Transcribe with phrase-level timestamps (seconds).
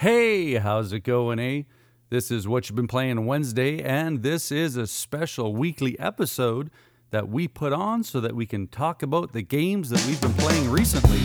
[0.00, 1.64] Hey, how's it going, eh?
[2.08, 6.70] This is what you've been playing Wednesday, and this is a special weekly episode
[7.10, 10.32] that we put on so that we can talk about the games that we've been
[10.32, 11.20] playing recently.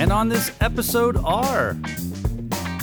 [0.00, 1.74] And on this episode are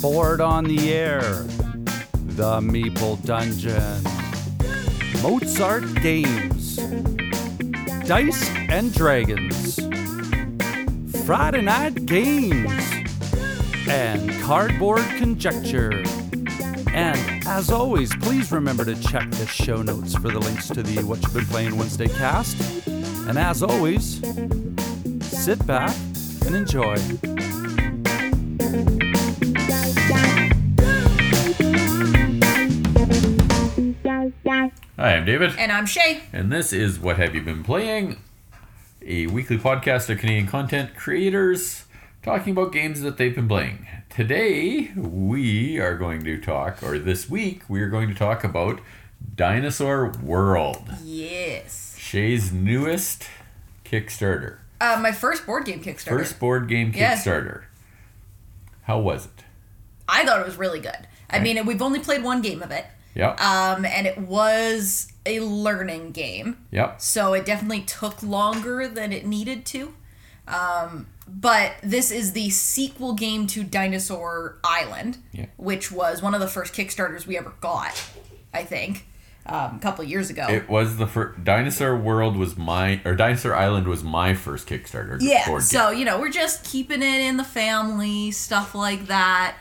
[0.02, 4.04] Board on the Air, The Meeple Dungeon,
[5.24, 6.76] Mozart Games,
[8.06, 9.80] Dice and Dragons,
[11.26, 13.03] Friday Night Games,
[13.88, 16.04] and Cardboard Conjecture.
[16.94, 21.04] And as always, please remember to check the show notes for the links to the
[21.04, 22.88] What You've Been Playing Wednesday cast.
[23.28, 24.20] And as always,
[25.22, 25.96] sit back
[26.46, 26.98] and enjoy.
[34.96, 36.22] Hi, I'm David, And I'm Shay.
[36.32, 38.18] and this is What Have You Been Playing?
[39.06, 41.84] A weekly podcast of Canadian content creators
[42.24, 43.88] talking about games that they've been playing.
[44.10, 48.80] Today, we are going to talk, or this week, we are going to talk about
[49.36, 51.96] Dinosaur World, Yes.
[52.00, 53.24] Shay's newest
[53.86, 54.58] Kickstarter.
[54.80, 56.10] Uh, my first board game Kickstarter.
[56.10, 57.16] First board game Yeah.
[57.16, 57.64] Kickstarter.
[58.84, 59.44] How was it?
[60.08, 61.08] I thought it was really good.
[61.30, 62.86] I mean, we've only played one game of it,
[63.16, 63.40] Yep.
[63.42, 66.58] um, and it was a learning game.
[66.70, 67.02] yep.
[67.02, 69.94] So it definitely took longer than it needed to.
[70.48, 75.46] Um, but this is the sequel game to Dinosaur Island, Yeah.
[75.58, 78.02] which was one of the first Kickstarters we ever got,
[78.54, 79.06] I think,
[79.46, 80.48] um, a couple years ago.
[80.50, 85.18] It was the first Dinosaur World was my or Dinosaur Island was my first Kickstarter.
[85.22, 89.56] Yeah, so you know, we're just keeping it in the family, stuff like that.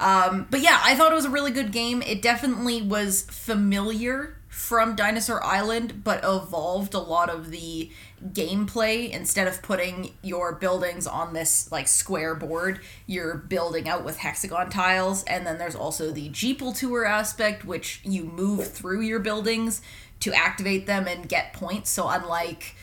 [0.00, 2.02] Um, but yeah, I thought it was a really good game.
[2.02, 7.90] It definitely was familiar from Dinosaur Island, but evolved a lot of the
[8.32, 9.10] gameplay.
[9.10, 14.70] Instead of putting your buildings on this like square board, you're building out with hexagon
[14.70, 19.80] tiles, and then there's also the Jeeple tour aspect, which you move through your buildings
[20.20, 21.90] to activate them and get points.
[21.90, 22.74] So unlike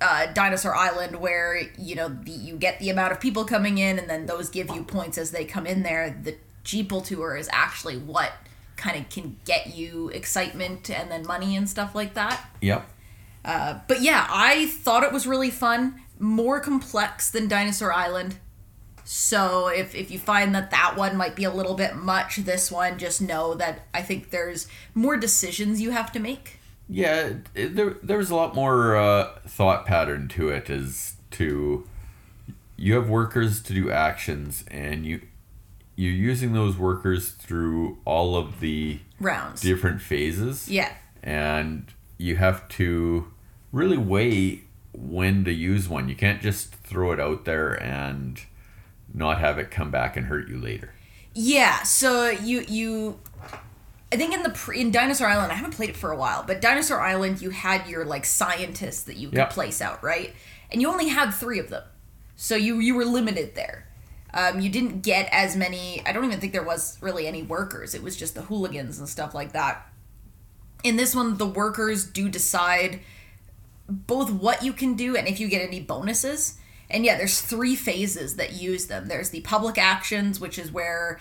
[0.00, 3.98] uh, Dinosaur Island, where you know the, you get the amount of people coming in,
[3.98, 6.18] and then those give you points as they come in there.
[6.22, 8.32] The Jeeple tour is actually what
[8.76, 12.48] kind of can get you excitement and then money and stuff like that.
[12.62, 12.88] Yep.
[13.44, 18.36] But yeah, I thought it was really fun, more complex than Dinosaur Island.
[19.04, 22.70] So if if you find that that one might be a little bit much, this
[22.70, 26.58] one just know that I think there's more decisions you have to make.
[26.88, 30.70] Yeah, it, there there was a lot more uh, thought pattern to it.
[30.70, 31.86] As to
[32.76, 35.22] you have workers to do actions, and you
[35.96, 39.60] you're using those workers through all of the Rounds.
[39.60, 40.68] different phases.
[40.68, 40.92] Yeah.
[41.22, 43.32] and you have to
[43.72, 46.08] really weigh when to use one.
[46.08, 48.40] You can't just throw it out there and
[49.12, 50.92] not have it come back and hurt you later.
[51.34, 53.18] Yeah, so you you
[54.12, 56.42] I think in the pre, in Dinosaur Island, I haven't played it for a while,
[56.46, 59.50] but Dinosaur Island you had your like scientists that you could Yep.
[59.50, 60.34] place out, right?
[60.70, 61.84] And you only had 3 of them.
[62.36, 63.86] So you you were limited there.
[64.32, 67.94] Um, you didn't get as many I don't even think there was really any workers.
[67.94, 69.86] It was just the hooligans and stuff like that.
[70.82, 73.00] In this one the workers do decide
[73.88, 76.58] both what you can do and if you get any bonuses.
[76.88, 79.06] And yeah, there's three phases that use them.
[79.06, 81.20] There's the public actions, which is where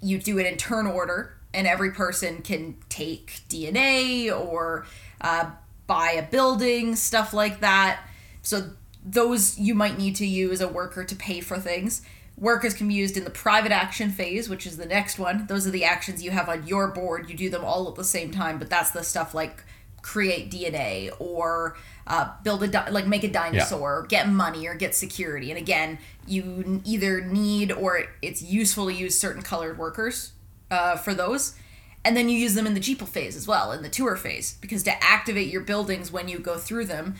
[0.00, 4.86] you do it in turn order, and every person can take DNA or
[5.20, 5.50] uh,
[5.86, 8.00] buy a building, stuff like that.
[8.42, 8.70] So
[9.04, 12.02] those you might need to use a worker to pay for things.
[12.40, 15.46] Workers can be used in the private action phase, which is the next one.
[15.46, 17.28] Those are the actions you have on your board.
[17.28, 19.62] You do them all at the same time, but that's the stuff like
[20.02, 21.76] create DNA or
[22.06, 25.50] uh, build a di- like make a dinosaur, or get money or get security.
[25.50, 30.32] And again, you n- either need or it's useful to use certain colored workers
[30.70, 31.54] uh, for those.
[32.02, 34.56] And then you use them in the Jeeple phase as well, in the tour phase,
[34.62, 37.16] because to activate your buildings when you go through them,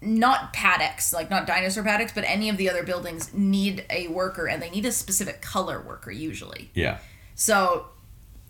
[0.00, 4.46] not paddocks, like not dinosaur paddocks, but any of the other buildings need a worker,
[4.46, 6.70] and they need a specific color worker usually.
[6.74, 6.98] Yeah.
[7.34, 7.86] So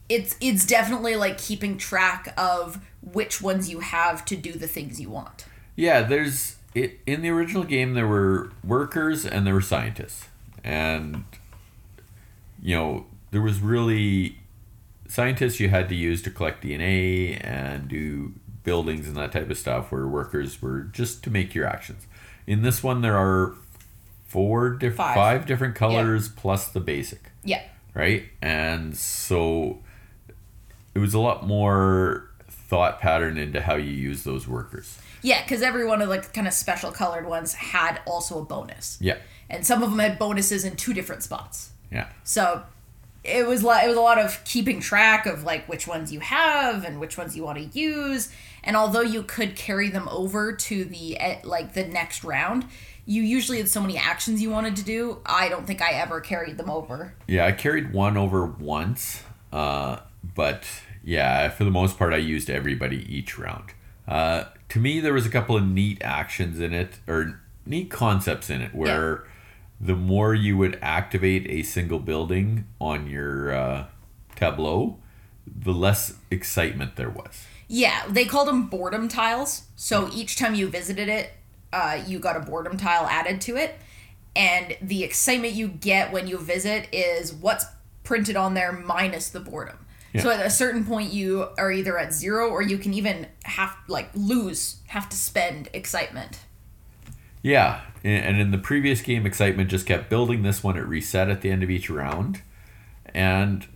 [0.08, 5.00] it's it's definitely like keeping track of which ones you have to do the things
[5.00, 5.46] you want.
[5.76, 10.26] Yeah, there's it in the original game there were workers and there were scientists.
[10.64, 11.24] And
[12.60, 14.38] you know, there was really
[15.08, 18.34] scientists you had to use to collect DNA and do
[18.68, 22.06] buildings and that type of stuff where workers were just to make your actions.
[22.46, 23.54] In this one, there are
[24.26, 25.14] four different, Five.
[25.14, 27.62] five different colors plus the basic, Yeah.
[27.94, 28.24] right?
[28.42, 29.78] And so
[30.94, 34.98] it was a lot more thought pattern into how you use those workers.
[35.22, 38.98] Yeah, because every one of like kind of special colored ones had also a bonus,
[39.00, 39.16] Yeah,
[39.48, 41.70] and some of them had bonuses in two different spots.
[41.90, 42.08] yeah.
[42.22, 42.62] So
[43.24, 46.20] it was like it was a lot of keeping track of like which ones you
[46.20, 48.28] have and which ones you want to use.
[48.64, 52.66] And although you could carry them over to the like the next round,
[53.06, 55.18] you usually had so many actions you wanted to do.
[55.24, 57.14] I don't think I ever carried them over.
[57.26, 59.22] Yeah, I carried one over once,
[59.52, 60.00] uh,
[60.34, 60.64] but
[61.02, 63.72] yeah, for the most part, I used everybody each round.
[64.06, 68.50] Uh, to me, there was a couple of neat actions in it, or neat concepts
[68.50, 69.24] in it, where
[69.80, 73.86] the more you would activate a single building on your uh,
[74.36, 74.98] tableau,
[75.46, 77.46] the less excitement there was.
[77.68, 79.62] Yeah, they called them boredom tiles.
[79.76, 81.32] So each time you visited it,
[81.72, 83.78] uh, you got a boredom tile added to it.
[84.34, 87.66] And the excitement you get when you visit is what's
[88.04, 89.76] printed on there minus the boredom.
[90.16, 93.76] So at a certain point, you are either at zero or you can even have,
[93.86, 96.40] like, lose, have to spend excitement.
[97.40, 100.42] Yeah, and and in the previous game, excitement just kept building.
[100.42, 102.42] This one, it reset at the end of each round,
[103.14, 103.66] and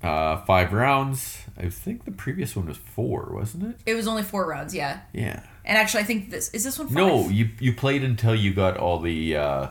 [0.00, 1.38] uh, five rounds.
[1.58, 3.76] I think the previous one was four, wasn't it?
[3.86, 5.00] It was only four rounds, yeah.
[5.12, 5.42] Yeah.
[5.64, 6.96] And actually, I think this is this one five?
[6.96, 9.68] No, you you played until you got all the uh,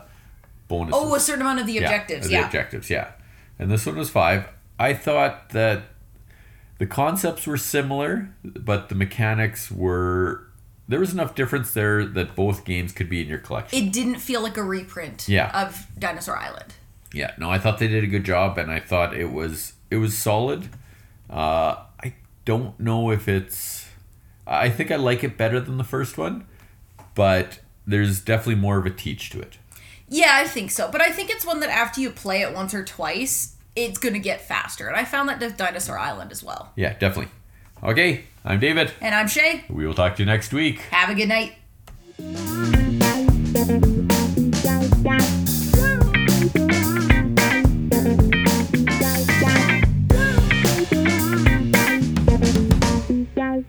[0.68, 1.00] bonuses.
[1.00, 2.46] Oh, a certain amount of the objectives, Yeah, the yeah.
[2.46, 3.12] objectives, yeah.
[3.58, 4.48] And this one was five.
[4.78, 5.84] I thought that
[6.78, 10.42] the concepts were similar, but the mechanics were.
[10.88, 13.76] There was enough difference there that both games could be in your collection.
[13.82, 15.50] It didn't feel like a reprint Yeah.
[15.66, 16.74] of Dinosaur Island.
[17.12, 19.96] Yeah, no, I thought they did a good job, and I thought it was it
[19.96, 20.68] was solid.
[21.28, 22.14] Uh, I
[22.44, 23.88] don't know if it's.
[24.46, 26.46] I think I like it better than the first one,
[27.14, 29.58] but there's definitely more of a teach to it.
[30.08, 30.88] Yeah, I think so.
[30.90, 34.14] But I think it's one that after you play it once or twice, it's going
[34.14, 34.86] to get faster.
[34.86, 36.72] And I found that with Dinosaur Island as well.
[36.76, 37.32] Yeah, definitely.
[37.82, 38.92] Okay, I'm David.
[39.00, 39.64] And I'm Shay.
[39.68, 40.80] We will talk to you next week.
[40.90, 41.56] Have a good night.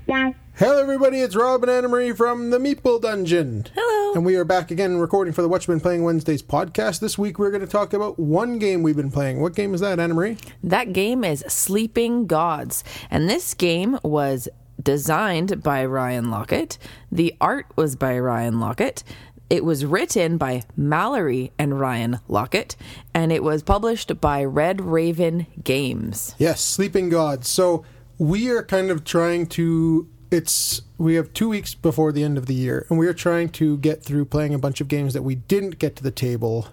[0.06, 1.22] Hello, everybody.
[1.22, 3.66] It's Rob and Anna Marie from the Meeple Dungeon.
[3.76, 4.14] Hello.
[4.14, 7.00] And we are back again recording for the Been Playing Wednesdays podcast.
[7.00, 9.42] This week, we're going to talk about one game we've been playing.
[9.42, 10.38] What game is that, Anna Marie?
[10.64, 12.84] That game is Sleeping Gods.
[13.10, 14.48] And this game was
[14.82, 16.78] designed by Ryan Laukat.
[17.12, 19.04] The art was by Ryan Laukat.
[19.50, 22.76] It was written by Mallory and Ryan Laukat.
[23.14, 26.36] And it was published by Red Raven Games.
[26.38, 27.48] Yes, Sleeping Gods.
[27.48, 27.86] So
[28.18, 30.08] we are kind of trying to.
[30.30, 33.50] It's we have two weeks before the end of the year, and we are trying
[33.50, 36.68] to get through playing a bunch of games that we didn't get to the table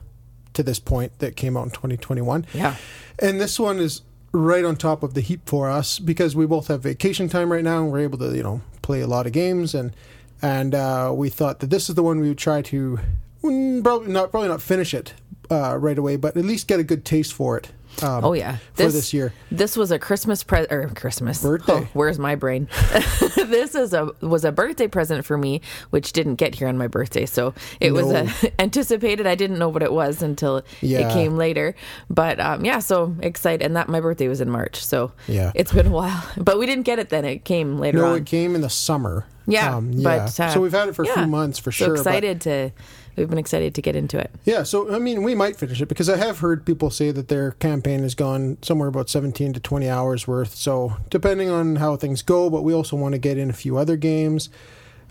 [0.55, 2.46] to this point that came out in 2021.
[2.55, 2.76] Yeah.
[3.19, 4.02] And this one is
[4.32, 7.62] right on top of the heap for us because we both have vacation time right
[7.62, 9.94] now and we're able to, you know, play a lot of games and
[10.43, 12.98] and uh, we thought that this is the one we would try to
[13.43, 15.15] mm, probably not probably not finish it
[15.51, 17.70] uh, right away, but at least get a good taste for it.
[18.03, 19.32] Um, Oh yeah, for this year.
[19.51, 21.72] This was a Christmas present or Christmas Birthday.
[21.72, 22.69] Oh, where's my brain?
[23.36, 25.60] this is a was a birthday present for me,
[25.91, 27.27] which didn't get here on my birthday.
[27.27, 28.20] So it was No.
[28.24, 29.27] uh anticipated.
[29.27, 31.08] I didn't know what it was until Yeah.
[31.08, 31.74] it came later.
[32.10, 33.65] But um, yeah, so excited.
[33.65, 35.53] And that my birthday was in March, so Yeah.
[35.55, 36.24] it's been a while.
[36.36, 37.24] But we didn't get it then.
[37.24, 38.19] It came later No, on.
[38.19, 39.27] it came in the summer.
[39.46, 41.94] yeah, Um, but uh, so we've had it for a few months for so sure.
[41.94, 42.70] but- excited to.
[43.17, 44.31] We've been excited to get into it.
[44.44, 47.29] Yeah, so I mean, we might finish it because I have heard people say that
[47.29, 50.55] their campaign has gone somewhere about 17 to 20 hours worth.
[50.55, 53.77] So, depending on how things go, but we also want to get in a few
[53.77, 54.51] other games.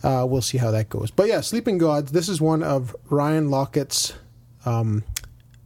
[0.04, 1.12] Uh, we'll see how that goes.
[1.12, 4.14] But yeah, Sleeping Gods, this is one of Ryan Laukat's,
[4.66, 5.06] um,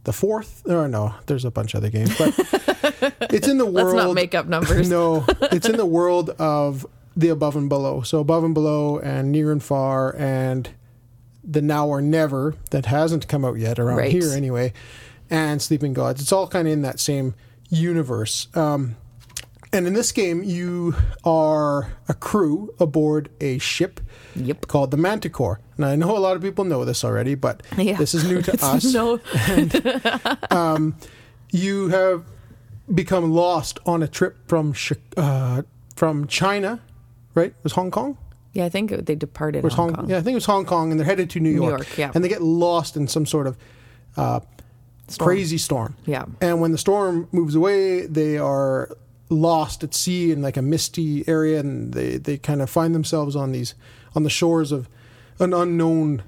[0.04, 2.32] the fourth, or no, there's a bunch of other games, but
[3.32, 3.96] it's in the world.
[3.96, 4.88] Let's not make up numbers.
[4.90, 8.02] no, it's in the world of the above and below.
[8.02, 10.70] So above and below, and near and far, and
[11.50, 14.12] the now or never that hasn't come out yet around Right.
[14.12, 14.72] here anyway,
[15.30, 16.20] and Sleeping Gods.
[16.20, 17.34] It's all kind of in that same
[17.70, 18.48] universe.
[18.54, 18.96] Um,
[19.72, 24.00] and in this game, you are a crew aboard a ship
[24.36, 24.66] Yep.
[24.68, 25.60] called the Manticore.
[25.76, 27.96] Now, I know a lot of people know this already, but Yeah.
[27.96, 29.18] this is new to us No,
[31.50, 32.24] you have
[32.94, 34.74] become lost on a trip from
[35.16, 35.62] uh,
[35.96, 36.80] from China,
[37.34, 37.48] right?
[37.50, 38.16] It was Hong Kong?
[38.58, 40.10] Yeah, I think they departed It was Hong, Hong, Kong.
[40.10, 41.70] Yeah, I think it was Hong Kong, and they're headed to New York.
[41.70, 42.10] York, yeah.
[42.14, 43.56] And they get lost in some sort of
[44.16, 44.40] uh,
[45.18, 45.94] crazy storm.
[46.04, 46.24] Yeah.
[46.40, 48.90] And when the storm moves away, they are
[49.30, 53.36] lost at sea in like a misty area, and they they kind of find themselves
[53.36, 53.74] on these
[54.14, 54.88] on the shores of
[55.38, 56.22] an unknown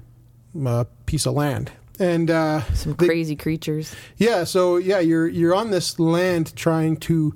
[0.65, 1.71] uh, piece of land.
[1.99, 3.93] And uh, Some they- crazy creatures.
[4.17, 7.33] yeah, so yeah, you're you're on this land trying to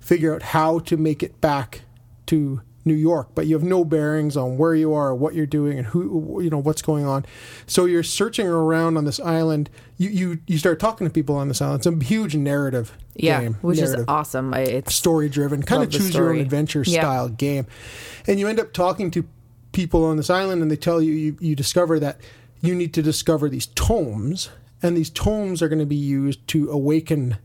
[0.00, 1.82] figure out how to make it back
[2.26, 5.46] to New York, but you have no bearings on where you are, or what you're
[5.46, 7.24] doing, and who you know what's going on.
[7.66, 9.70] So you're searching around on this island.
[9.98, 11.86] You you you start talking to people on this island.
[11.86, 14.52] It's a huge narrative Yeah, game, which is awesome.
[14.52, 17.00] I, it's story driven, kind of choose your own adventure Yeah.
[17.02, 17.66] style game.
[18.26, 19.24] And you end up talking to
[19.72, 22.18] people on this island, and they tell you, you, you discover that
[22.60, 24.50] you need to discover these tomes,
[24.82, 27.36] and these tomes are going to be used to awaken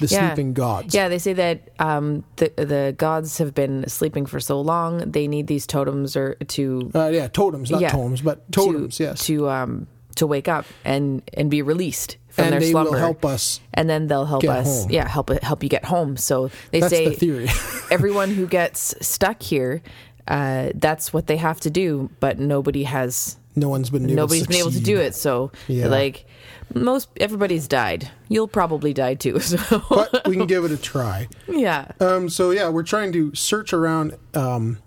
[0.00, 0.28] the Yeah.
[0.34, 0.94] sleeping gods.
[0.94, 4.98] Yeah, they say that um, the the gods have been sleeping for so long.
[5.10, 7.90] They need these totems or to Uh, yeah, totems, not Yeah.
[7.90, 9.26] tomes, but totems, to, yes.
[9.26, 12.90] to um to wake up and and be released from and their they slumber.
[12.92, 13.60] will help us.
[13.74, 14.82] and then they'll help us.
[14.82, 14.90] home.
[14.90, 16.16] Yeah, help help you get home.
[16.16, 17.48] So they That's say the theory.
[17.90, 19.80] everyone who gets stuck here,
[20.26, 22.10] uh, that's what they have to do.
[22.20, 25.14] But nobody has no one's been able nobody's to been able to do it.
[25.14, 25.86] So Yeah.
[25.88, 26.26] like
[26.74, 28.10] most everybody's died.
[28.28, 29.38] You'll probably die too.
[29.48, 31.28] So But we can give it a try.
[31.48, 34.78] yeah, Um, so yeah, we're trying to search around um,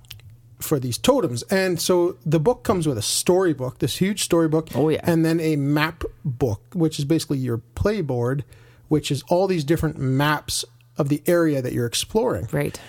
[0.60, 4.70] for these totems, and so the book comes with a storybook, this huge storybook.
[4.76, 5.00] Oh, yeah.
[5.04, 8.44] and then a map book, which is basically your playboard,
[8.88, 10.64] which is all these different maps
[10.98, 12.48] of the area that you're exploring.
[12.52, 12.80] right.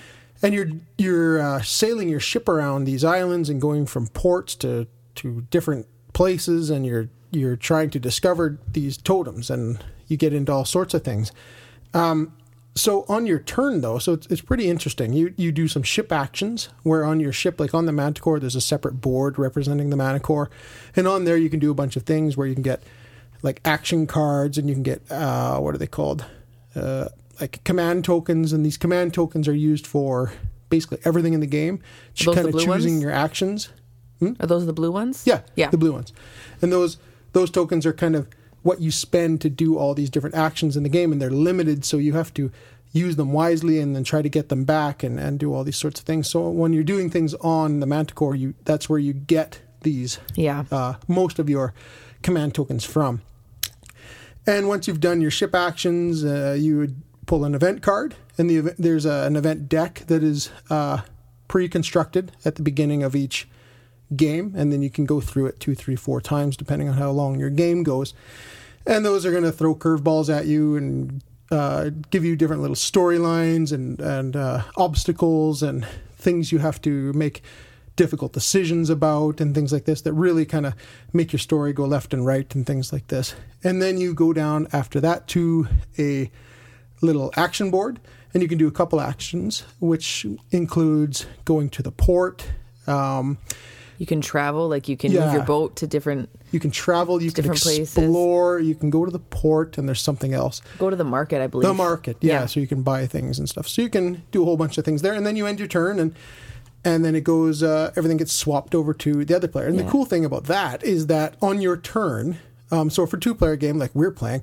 [0.44, 0.66] And you're
[0.98, 5.86] you're uh, sailing your ship around these islands and going from ports to to different
[6.14, 10.94] places, and you're you're trying to discover these totems, and you get into all sorts
[10.94, 11.32] of things.
[11.94, 12.32] Um,
[12.74, 15.12] so on your turn though, so it's, it's pretty interesting.
[15.12, 18.56] You you do some ship actions where on your ship, like on the Manticore, there's
[18.56, 20.50] a separate board representing the Manticore,
[20.96, 22.82] and on there you can do a bunch of things where you can get
[23.42, 26.24] like action cards, and you can get uh, what are they called?
[26.74, 27.08] Uh,
[27.40, 30.32] like command tokens, and these command tokens are used for
[30.70, 31.74] basically everything in the game.
[32.20, 33.02] Are those kind the of blue choosing ones?
[33.02, 33.68] your actions.
[34.40, 35.24] Are those the blue ones?
[35.26, 35.68] Yeah, yeah.
[35.68, 36.12] the blue ones,
[36.62, 36.96] and those
[37.32, 38.28] those tokens are kind of
[38.62, 41.84] what you spend to do all these different actions in the game, and they're limited,
[41.84, 42.50] so you have to
[42.92, 45.78] use them wisely and then try to get them back and, and do all these
[45.78, 46.28] sorts of things.
[46.28, 50.64] So when you're doing things on the Manticore, you that's where you get these Yeah.
[50.70, 51.72] uh, most of your
[52.22, 53.22] command tokens from.
[54.46, 58.50] And once you've done your ship actions, uh, you would pull an event card, and
[58.50, 61.00] the event, there's a, an event deck that is uh,
[61.48, 63.48] pre-constructed at the beginning of each
[64.16, 67.10] game, and then you can go through it two, three, four times depending on how
[67.10, 68.14] long your game goes.
[68.86, 72.76] And those are going to throw curveballs at you and uh, give you different little
[72.76, 75.84] storylines and and uh, obstacles and
[76.16, 77.42] things you have to make
[77.94, 80.74] difficult decisions about and things like this that really kind of
[81.12, 83.34] make your story go left and right and things like this.
[83.62, 86.30] And then you go down after that to a
[87.02, 88.00] little action board
[88.32, 92.48] and you can do a couple actions which includes going to the port
[92.86, 93.38] um,
[94.02, 95.26] You can travel, like you can Yeah.
[95.26, 96.28] move your boat to different.
[96.50, 97.96] you can travel you can Different places.
[97.96, 101.40] explore you can go to the port and there's something else Go to the market,
[101.40, 101.68] I believe.
[101.68, 102.46] the market yeah, Yeah.
[102.46, 104.84] so you can buy things and stuff so you can do a whole bunch of
[104.84, 106.16] things there and then you end your turn and
[106.84, 109.84] and then it goes uh, everything gets swapped over to the other player and the
[109.84, 112.38] cool thing about that is that on your turn
[112.72, 114.42] um, so for two player game like we're playing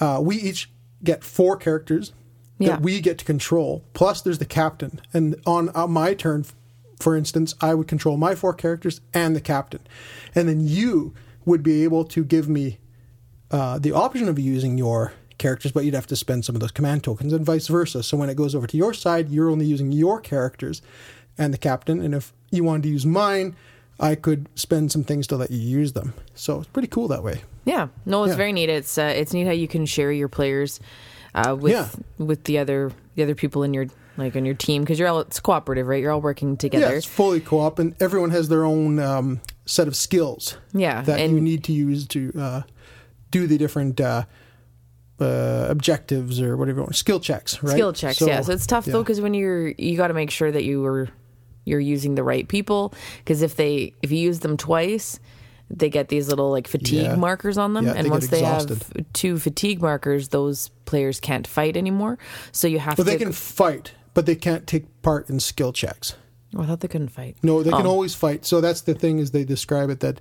[0.00, 0.70] uh, we each
[1.04, 2.14] get four characters
[2.58, 2.70] Yeah.
[2.70, 6.46] that we get to control plus there's the captain and on uh, my turn
[7.00, 9.80] for instance i would control my four characters and the captain
[10.34, 11.12] and then you
[11.44, 12.78] would be able to give me
[13.50, 16.72] uh, the option of using your characters, but you'd have to spend some of those
[16.72, 18.02] command tokens and vice versa.
[18.02, 20.82] So when it goes over to your side, you're only using your characters
[21.38, 22.00] and the captain.
[22.02, 23.54] And if you wanted to use mine,
[24.00, 26.14] I could spend some things to let you use them.
[26.34, 27.42] So it's pretty cool that way.
[27.64, 28.36] Yeah, no, it's Yeah.
[28.36, 28.68] very neat.
[28.68, 30.80] It's uh, it's neat how you can share your players
[31.36, 31.88] uh, with Yeah.
[32.18, 35.20] with the other the other people in your like on your team because you're all
[35.20, 36.00] it's cooperative, right?
[36.02, 36.86] You're all working together.
[36.86, 41.20] Yeah, it's fully co-op, and everyone has their own um, set of skills Yeah, that
[41.20, 42.62] and you need to use to uh,
[43.30, 44.24] do the different uh,
[45.20, 47.72] uh, objectives or whatever you want, skill checks, right?
[47.72, 48.20] skill checks.
[48.20, 50.84] yeah, so it's tough though because when you're you got to make sure that you
[50.84, 51.08] are
[51.64, 55.18] you're using the right people because if they if you use them twice.
[55.68, 57.16] They get these little like fatigue Yeah.
[57.16, 61.44] markers on them, Yeah, and get once they have two fatigue markers, those players can't
[61.44, 62.18] fight anymore.
[62.52, 63.10] So you have But to.
[63.10, 66.14] they can fight, but they can't take part in skill checks.
[66.56, 67.36] Oh, I thought they couldn't fight.
[67.42, 67.90] No, they can Oh.
[67.90, 68.46] always fight.
[68.46, 70.20] So that's the thing is they describe it that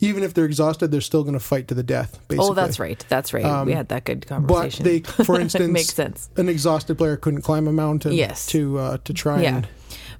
[0.00, 2.18] even if they're exhausted, they're still going to fight to the death.
[2.26, 2.48] Basically.
[2.50, 3.04] Oh, that's right.
[3.08, 3.64] That's right.
[3.66, 4.84] we had that good But conversation.
[4.84, 6.28] they, for instance, makes sense.
[6.36, 8.12] An exhausted player couldn't climb a mountain.
[8.14, 8.46] Yes.
[8.48, 9.68] To uh, to try Yeah, and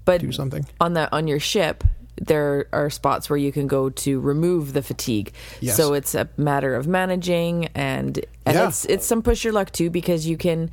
[0.05, 0.65] but do something.
[0.81, 1.83] on the on your ship,
[2.21, 5.33] there are spots where you can go to remove the fatigue.
[5.61, 5.77] Yes.
[5.77, 8.69] So it's a matter of managing and and Yeah.
[8.69, 10.71] it's it's some push your luck too because you can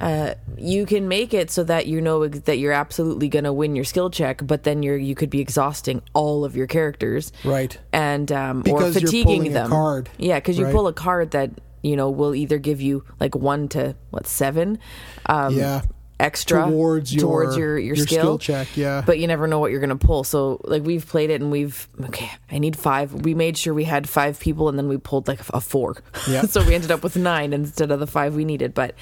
[0.00, 3.52] uh, you can make it so that you know ex- that you're absolutely going to
[3.52, 7.32] win your skill check, but then you're you could be exhausting all of your characters,
[7.44, 7.76] Right.
[7.92, 9.70] And um, or Because fatiguing a them.
[9.70, 10.74] card, yeah, because you right?
[10.74, 11.50] pull a card that
[11.82, 14.78] you know will either give you like one to what seven,
[15.26, 15.82] um, Yeah.
[16.20, 18.18] Extra Towards your- towards your your, your skill.
[18.20, 19.02] skill check, yeah.
[19.04, 20.24] But you never know what you're gonna pull.
[20.24, 22.30] So like we've played it and we've okay.
[22.50, 23.12] I need five.
[23.12, 25.96] We made sure we had five people and then we pulled like a four.
[26.28, 26.42] Yeah.
[26.46, 28.74] so we ended up with nine instead of the five we needed.
[28.74, 28.94] But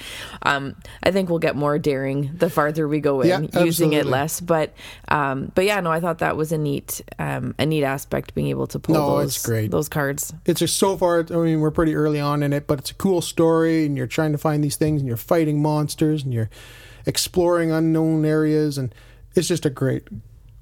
[0.43, 4.05] um, I think we'll get more daring the farther we go in Yeah, using it
[4.05, 4.39] less.
[4.39, 4.73] But
[5.07, 8.47] um, but yeah, no, I thought that was a neat um, a neat aspect being
[8.47, 9.71] able to pull No, those it's great.
[9.71, 10.33] those cards.
[10.45, 11.25] it's just so far.
[11.29, 14.07] I mean, we're pretty early on in it, but it's a cool story, and you're
[14.07, 16.49] trying to find these things, and you're fighting monsters, and you're
[17.07, 18.93] exploring unknown areas, and
[19.35, 20.07] it's just a great,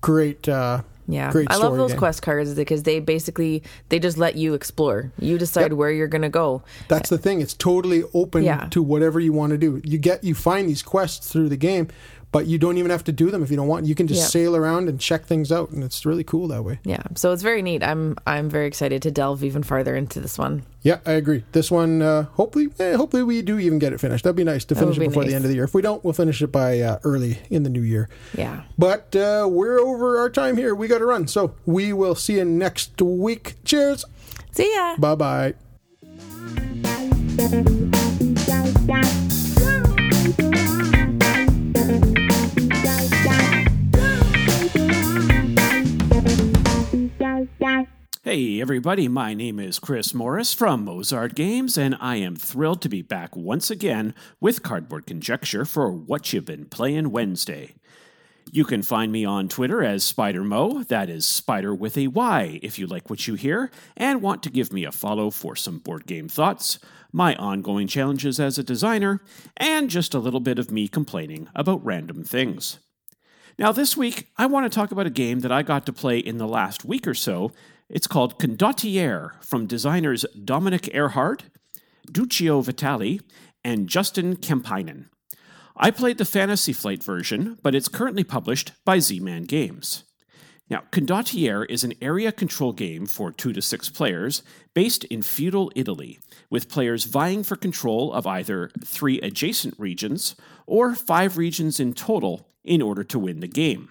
[0.02, 1.48] great, uh, Yeah, great.
[1.52, 2.00] I love those game.
[2.00, 5.12] quest cards because they basically they just let you explore.
[5.20, 6.62] You decide where you're gonna go.
[6.88, 8.68] That's the thing; it's totally open Yeah.
[8.72, 9.82] to whatever you want to do.
[9.84, 11.90] You get, you find these quests through the game,
[12.36, 13.86] but you don't even have to do them if you don't want.
[13.86, 14.28] You can just Yeah.
[14.28, 16.80] sail around and check things out, and it's really cool that way.
[16.84, 17.82] Yeah, so it's very neat.
[17.82, 20.64] I'm I'm very excited to delve even farther into this one.
[20.82, 21.46] Yeah, I agree.
[21.54, 24.26] This one, uh, hopefully, eh, hopefully we do even get it finished.
[24.26, 25.30] That'd be nice to finish it be before nice.
[25.32, 25.64] the end of the year.
[25.64, 28.10] If we don't, we'll finish it by uh, early in the new year.
[28.38, 28.64] Yeah.
[28.78, 30.76] But uh, we're over our time here.
[30.76, 31.30] We got to run.
[31.30, 33.56] So we will see you next week.
[33.64, 34.04] Cheers.
[34.52, 34.98] See ya.
[34.98, 35.54] Bye bye.
[48.22, 52.90] Hey everybody, my name is Chris Morris from Mozart Games, and I am thrilled to
[52.90, 57.74] be back once again with Cardboard Conjecture for What You've Been Playing Wednesday.
[58.52, 62.60] You can find me on Twitter as Spider SpiderMo, that is Spider with a Y,
[62.62, 65.80] if you like what you hear and want to give me a follow for some
[65.80, 66.78] board game thoughts,
[67.12, 69.22] my ongoing challenges as a designer,
[69.58, 72.78] and just a little bit of me complaining about random things.
[73.58, 76.20] Now, this week, I want to talk about a game that I got to play
[76.20, 77.54] in the last week or so.
[77.88, 81.44] It's called Condottiere from designers Dominique Ehrhard,
[82.12, 83.22] Duccio Vitale,
[83.64, 85.06] and Justin Kemppainen.
[85.78, 90.04] I played the Fantasy Flight version, but it's currently published by Z Man Games.
[90.70, 95.72] Now, Condottiere is an area control game for two to six players based in feudal
[95.76, 100.36] Italy, with players vying for control of either three adjacent regions
[100.68, 103.90] or five regions in total in order to win the game.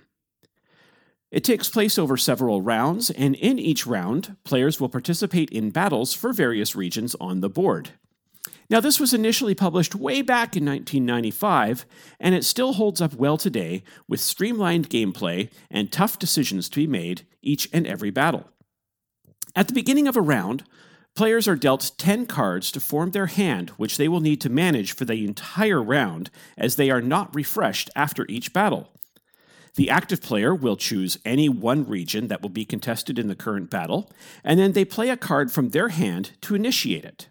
[1.31, 6.15] It takes place over several rounds, and in each round, players will participate in battles
[6.15, 7.91] for various regions on the board.
[8.71, 11.87] Now, this was initially published way back in 1995,
[12.21, 16.87] and it still holds up well today with streamlined gameplay and tough decisions to be
[16.87, 18.49] made each and every battle.
[19.57, 20.65] At the beginning of a round,
[21.15, 24.95] players are dealt 10 cards to form their hand, which they will need to manage
[24.95, 28.91] for the entire round, as they are not refreshed after each battle.
[29.77, 33.71] The active player will choose any one region that will be contested in the current
[33.71, 34.11] battle,
[34.45, 37.29] and then they play a card from their hand to initiate it.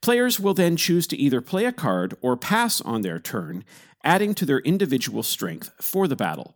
[0.00, 3.64] Players will then choose to either play a card or pass on their turn,
[4.02, 6.54] adding to their individual strength for the battle.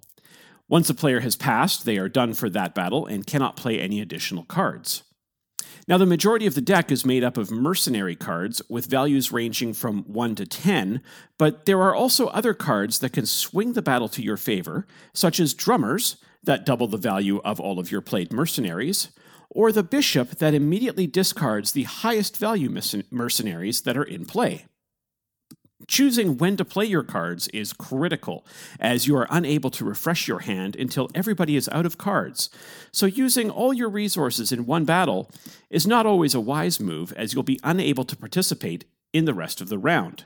[0.68, 4.00] Once a player has passed, they are done for that battle and cannot play any
[4.00, 5.02] additional cards.
[5.88, 9.72] Now, the majority of the deck is made up of mercenary cards with values ranging
[9.72, 11.00] from 1 to 10,
[11.38, 15.40] but there are also other cards that can swing the battle to your favor, such
[15.40, 19.08] as drummers that double the value of all of your played mercenaries,
[19.48, 24.66] or the bishop that immediately discards the highest value mercen- mercenaries that are in play.
[25.86, 28.44] Choosing when to play your cards is critical,
[28.80, 32.50] as you are unable to refresh your hand until everybody is out of cards.
[32.90, 35.30] So, using all your resources in one battle
[35.70, 39.60] is not always a wise move, as you'll be unable to participate in the rest
[39.60, 40.24] of the round.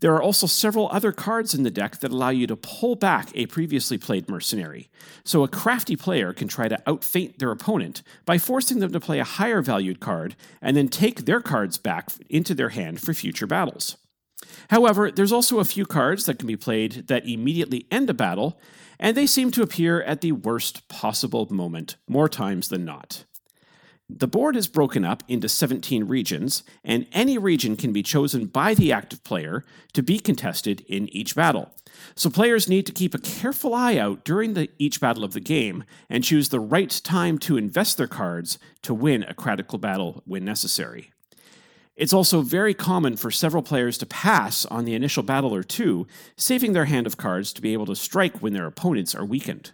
[0.00, 3.30] There are also several other cards in the deck that allow you to pull back
[3.34, 4.90] a previously played mercenary,
[5.22, 9.20] so a crafty player can try to outfeint their opponent by forcing them to play
[9.20, 13.46] a higher valued card and then take their cards back into their hand for future
[13.46, 13.96] battles.
[14.70, 18.60] However, there's also a few cards that can be played that immediately end a battle,
[18.98, 23.24] and they seem to appear at the worst possible moment, more times than not.
[24.08, 28.74] The board is broken up into 17 regions, and any region can be chosen by
[28.74, 31.72] the active player to be contested in each battle.
[32.14, 35.40] So players need to keep a careful eye out during the, each battle of the
[35.40, 40.22] game and choose the right time to invest their cards to win a critical battle
[40.26, 41.11] when necessary.
[42.02, 46.08] It's also very common for several players to pass on the initial battle or two,
[46.36, 49.70] saving their hand of cards to be able to strike when their opponents are weakened.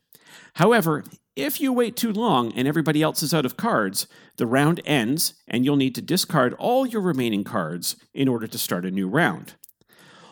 [0.57, 1.05] However,
[1.37, 5.41] if you wait too long and everybody else is out of cards, the round ends
[5.49, 9.09] and you'll need to discard all your remaining cards in order to start a new
[9.09, 9.55] round.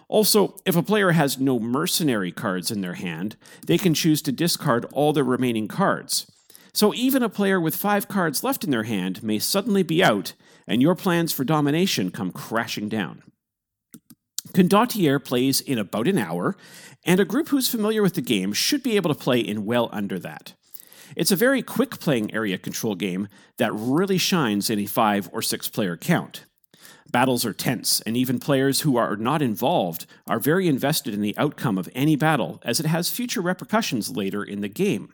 [0.06, 4.32] Also, if a player has no mercenary cards in their hand, they can choose to
[4.32, 6.30] discard all their remaining cards.
[6.74, 10.34] So even a player with five cards left in their hand may suddenly be out,
[10.66, 13.22] and your plans for domination come crashing down.
[14.52, 16.56] Condottiere plays in about an hour,
[17.04, 19.88] and a group who's familiar with the game should be able to play in well
[19.92, 20.54] under that.
[21.14, 25.42] It's a very quick playing area control game that really shines in a five or
[25.42, 26.44] six player count.
[27.10, 31.36] Battles are tense, and even players who are not involved are very invested in the
[31.38, 35.12] outcome of any battle, as it has future repercussions later in the game.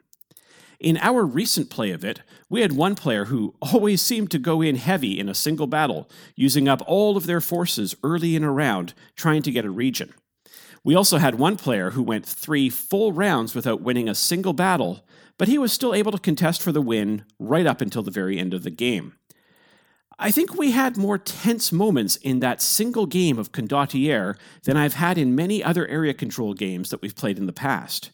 [0.83, 4.61] In our recent play of it, we had one player who always seemed to go
[4.61, 8.51] in heavy in a single battle, using up all of their forces early in a
[8.51, 10.13] round trying to get a region.
[10.83, 15.07] We also had one player who went three full rounds without winning a single battle,
[15.39, 18.37] but he was still able to contest for the win right up until the very
[18.37, 19.15] end of the game.
[20.19, 24.95] I think we had more tense moments in that single game of Condottiere than I've
[24.95, 28.11] had in many other area control games that we've played in the past.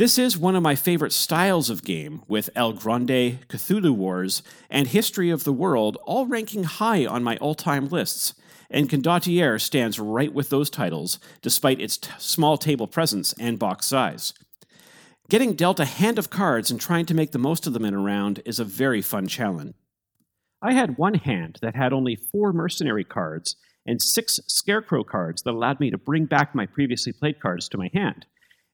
[0.00, 4.88] This is one of my favorite styles of game, with El Grande, Cthulhu Wars, and
[4.88, 8.32] History of the World all ranking high on my all time lists,
[8.70, 13.88] and Condottiere stands right with those titles, despite its t- small table presence and box
[13.88, 14.32] size.
[15.28, 17.92] Getting dealt a hand of cards and trying to make the most of them in
[17.92, 19.74] a round is a very fun challenge.
[20.62, 25.52] I had one hand that had only four mercenary cards and six scarecrow cards that
[25.52, 28.24] allowed me to bring back my previously played cards to my hand.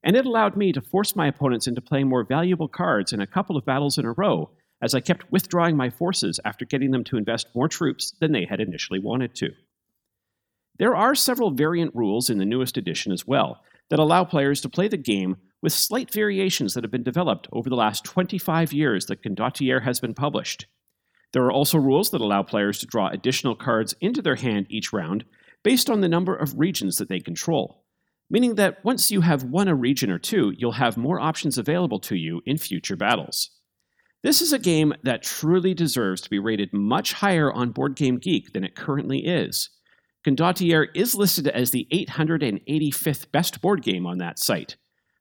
[0.07, 3.27] And it allowed me to force my opponents into playing more valuable cards in a
[3.27, 7.03] couple of battles in a row, as I kept withdrawing my forces after getting them
[7.05, 9.51] to invest more troops than they had initially wanted to.
[10.79, 14.69] There are several variant rules in the newest edition as well that allow players to
[14.69, 19.07] play the game with slight variations that have been developed over the last 25 years
[19.07, 20.67] that Condottiere has been published.
[21.33, 24.93] There are also rules that allow players to draw additional cards into their hand each
[24.93, 25.25] round
[25.65, 27.83] based on the number of regions that they control,
[28.31, 32.01] meaning that once you have won a region or two, you'll have more options available
[32.01, 33.51] to you in future battles.
[34.23, 38.19] This is a game that truly deserves to be rated much higher on Board Game
[38.19, 39.71] Geek than it currently is.
[40.27, 44.77] Condottiere is listed as the 885th best board game on that site,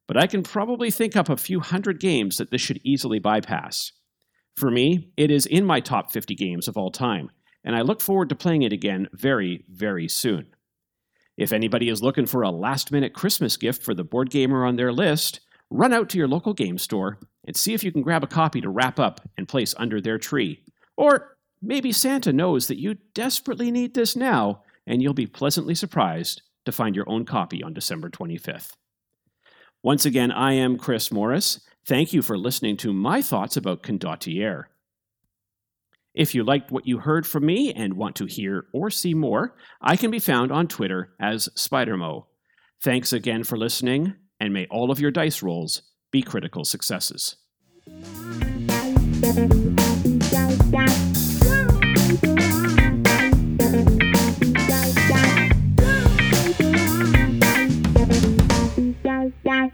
[0.08, 3.92] but I can probably think up a few hundred games that this should easily bypass.
[4.58, 7.30] For me, it is in my top 50 games of all time,
[7.64, 10.55] and I look forward to playing it again very, very soon.
[11.38, 14.78] If anybody is looking for a last minute Christmas gift for the board gamer on
[14.78, 18.24] their list, run out to your local game store and see if you can grab
[18.24, 20.64] a copy to wrap up and place under their tree.
[20.96, 26.42] Or maybe Santa knows that you desperately need this now, and you'll be pleasantly surprised
[26.66, 28.74] to find your own copy on December 25th.
[29.84, 31.60] Once again, I am Chris Morris.
[31.86, 34.64] Thank you for listening to my thoughts about Condottiere.
[36.16, 39.54] If you liked what you heard from me and want to hear or see more,
[39.82, 42.28] I can be found on Twitter as SpiderMo.
[42.82, 47.36] Thanks again for listening, and may all of your dice rolls be critical successes.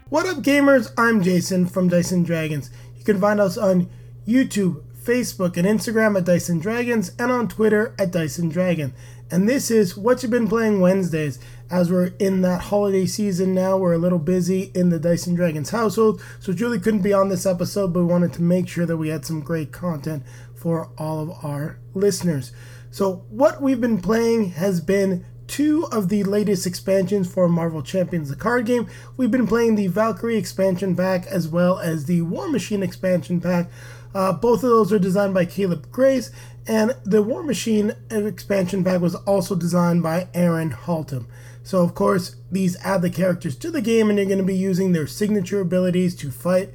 [0.08, 0.92] What up, gamers?
[0.98, 2.68] I'm Jason from Dice and Dragons.
[2.98, 3.88] You can find us on
[4.26, 8.94] YouTube, Facebook, and Instagram at Dice and Dragons, and on Twitter at and Dragon.
[9.30, 11.38] And this is what you've been playing Wednesdays.
[11.70, 15.36] As we're in that holiday season now, we're a little busy in the Dice and
[15.36, 18.84] Dragons household, so Julie couldn't be on this episode, but we wanted to make sure
[18.84, 20.22] that we had some great content
[20.54, 22.52] for all of our listeners.
[22.90, 28.28] So, what we've been playing has been two of the latest expansions for Marvel Champions,
[28.28, 28.86] the card game.
[29.16, 33.68] We've been playing the Valkyrie expansion pack as well as the War Machine expansion pack.
[34.14, 36.30] Uh, both of those are designed by Caleb Grace,
[36.66, 41.26] and the War Machine expansion pack was also designed by Aaron Haltom.
[41.64, 44.56] So, of course, these add the characters to the game, and you're going to be
[44.56, 46.70] using their signature abilities to fight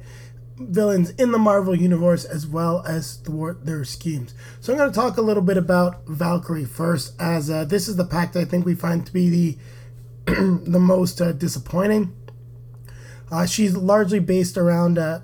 [0.60, 4.34] villains in the Marvel Universe as well as thwart their schemes.
[4.60, 7.96] So I'm going to talk a little bit about Valkyrie first, as uh, this is
[7.96, 9.58] the pack that I think we find to be the
[10.26, 12.14] the most uh, disappointing.
[13.30, 15.20] Uh, she's largely based around uh,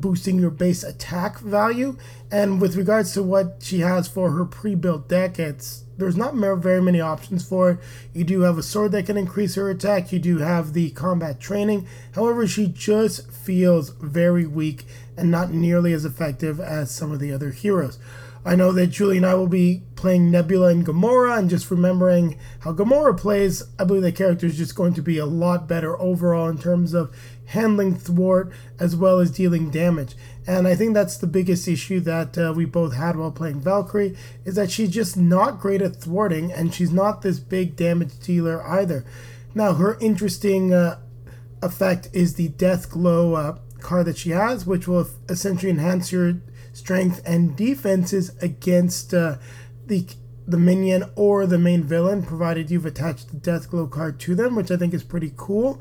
[0.00, 1.96] boosting your base attack value,
[2.30, 6.80] and with regards to what she has for her pre-built deck, it's there's not very
[6.80, 7.78] many options for it.
[8.14, 10.12] You do have a sword that can increase her attack.
[10.12, 11.88] You do have the combat training.
[12.12, 17.32] However, she just feels very weak and not nearly as effective as some of the
[17.32, 17.98] other heroes.
[18.44, 22.38] I know that Julie and I will be playing Nebula and Gamora, and just remembering
[22.60, 26.00] how Gamora plays, I believe the character is just going to be a lot better
[26.00, 27.12] overall in terms of
[27.48, 30.14] handling thwart as well as dealing damage.
[30.46, 34.16] And I think that's the biggest issue that uh, we both had while playing Valkyrie
[34.44, 38.62] is that she's just not great at thwarting, and she's not this big damage dealer
[38.66, 39.04] either.
[39.54, 41.00] Now, her interesting uh,
[41.62, 46.34] effect is the Death Glow uh, card that she has, which will essentially enhance your
[46.72, 49.36] strength and defenses against uh,
[49.86, 50.06] the
[50.46, 54.54] the minion or the main villain, provided you've attached the Death Glow card to them,
[54.54, 55.78] which I think is pretty cool.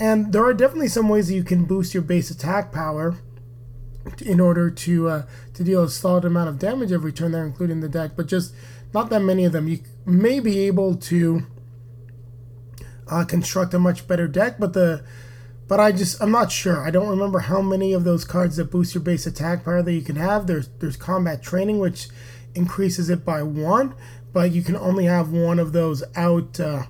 [0.00, 3.18] And there are definitely some ways that you can boost your base attack power
[4.24, 7.80] in order to uh, to deal a solid amount of damage every turn there, including
[7.80, 8.54] the deck, but just
[8.94, 9.68] not that many of them.
[9.68, 11.46] You may be able to
[13.08, 15.04] uh, construct a much better deck, but the
[15.68, 16.82] but I just I'm not sure.
[16.82, 19.92] I don't remember how many of those cards that boost your base attack power that
[19.92, 20.46] you can have.
[20.46, 22.08] There's there's combat training which
[22.54, 23.94] increases it by one,
[24.32, 26.84] but you can only have one of those out uh,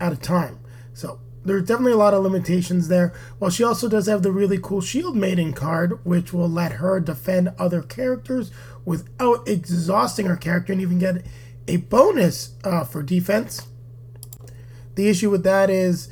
[0.00, 0.58] at a time.
[0.94, 3.12] So there's definitely a lot of limitations there.
[3.40, 7.00] Well, she also does have the really cool Shield Maiden card, which will let her
[7.00, 8.50] defend other characters
[8.84, 11.24] without exhausting her character and even get
[11.68, 13.66] a bonus uh, for defense.
[14.94, 16.08] The issue with that is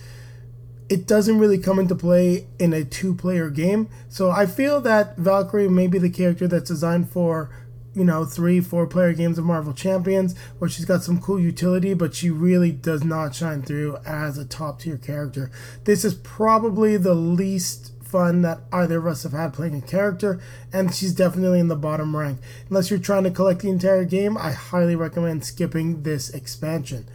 [0.88, 3.88] it doesn't really come into play in a two player game.
[4.08, 7.50] So I feel that Valkyrie may be the character that's designed for,
[7.94, 11.94] you know, three, four player games of Marvel Champions, where she's got some cool utility,
[11.94, 15.50] but she really does not shine through as a top tier character.
[15.84, 20.40] This is probably the least fun that either of us have had playing a character,
[20.72, 22.38] and she's definitely in the bottom rank.
[22.68, 27.06] Unless you're trying to collect the entire game, I highly recommend skipping this expansion.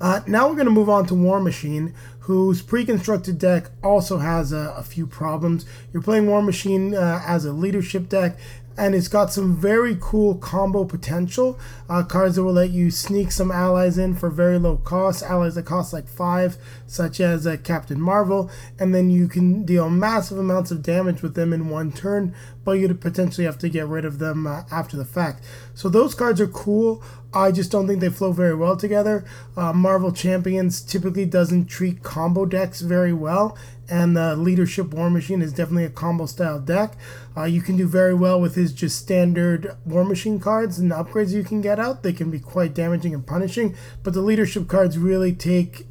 [0.00, 4.52] Uh, now we're going to move on to War Machine, whose pre-constructed deck also has
[4.52, 5.66] a, a few problems.
[5.92, 8.38] You're playing War Machine uh, as a leadership deck,
[8.80, 11.58] and it's got some very cool combo potential.
[11.86, 15.54] Uh, cards that will let you sneak some allies in for very low cost, allies
[15.54, 20.38] that cost like five, such as uh, Captain Marvel, and then you can deal massive
[20.38, 24.06] amounts of damage with them in one turn, but you'd potentially have to get rid
[24.06, 25.44] of them uh, after the fact.
[25.74, 27.02] So those cards are cool.
[27.34, 29.26] I just don't think they flow very well together.
[29.56, 33.58] Uh, Marvel Champions typically doesn't treat combo decks very well,
[33.90, 36.96] and the Leadership War Machine is definitely a combo style deck.
[37.36, 41.32] Uh, you can do very well with his just standard War Machine cards and upgrades
[41.32, 42.02] you can get out.
[42.02, 45.86] They can be quite damaging and punishing, but the Leadership cards really take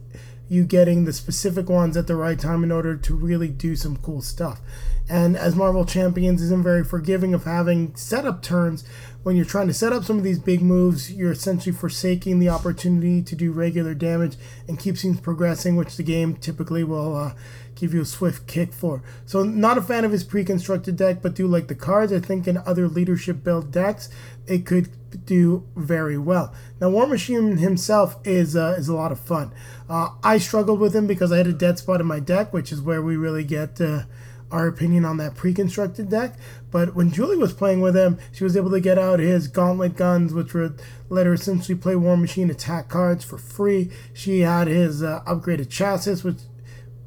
[0.48, 3.98] you getting the specific ones at the right time in order to really do some
[3.98, 4.60] cool stuff.
[5.08, 8.84] And as Marvel Champions isn't very forgiving of having setup turns,
[9.24, 12.50] when you're trying to set up some of these big moves, you're essentially forsaking the
[12.50, 17.34] opportunity to do regular damage and keep things progressing, which the game typically will uh,
[17.80, 19.02] give you a swift kick for.
[19.26, 22.12] So, not a fan of his pre constructed deck, but do like the cards.
[22.12, 24.10] I think in other leadership build decks,
[24.48, 24.90] it could
[25.26, 26.54] do very well.
[26.80, 29.54] Now, War Machine himself is uh, is a lot of fun.
[29.90, 32.72] Uh, I struggled with him because I had a dead spot in my deck, which
[32.72, 34.04] is where we really get uh,
[34.52, 36.36] our opinion on that pre-constructed deck.
[36.72, 39.96] But when Julie was playing with him, she was able to get out his gauntlet
[39.96, 43.90] guns, which would let her essentially play War Machine attack cards for free.
[44.14, 46.38] She had his uh, upgraded chassis, which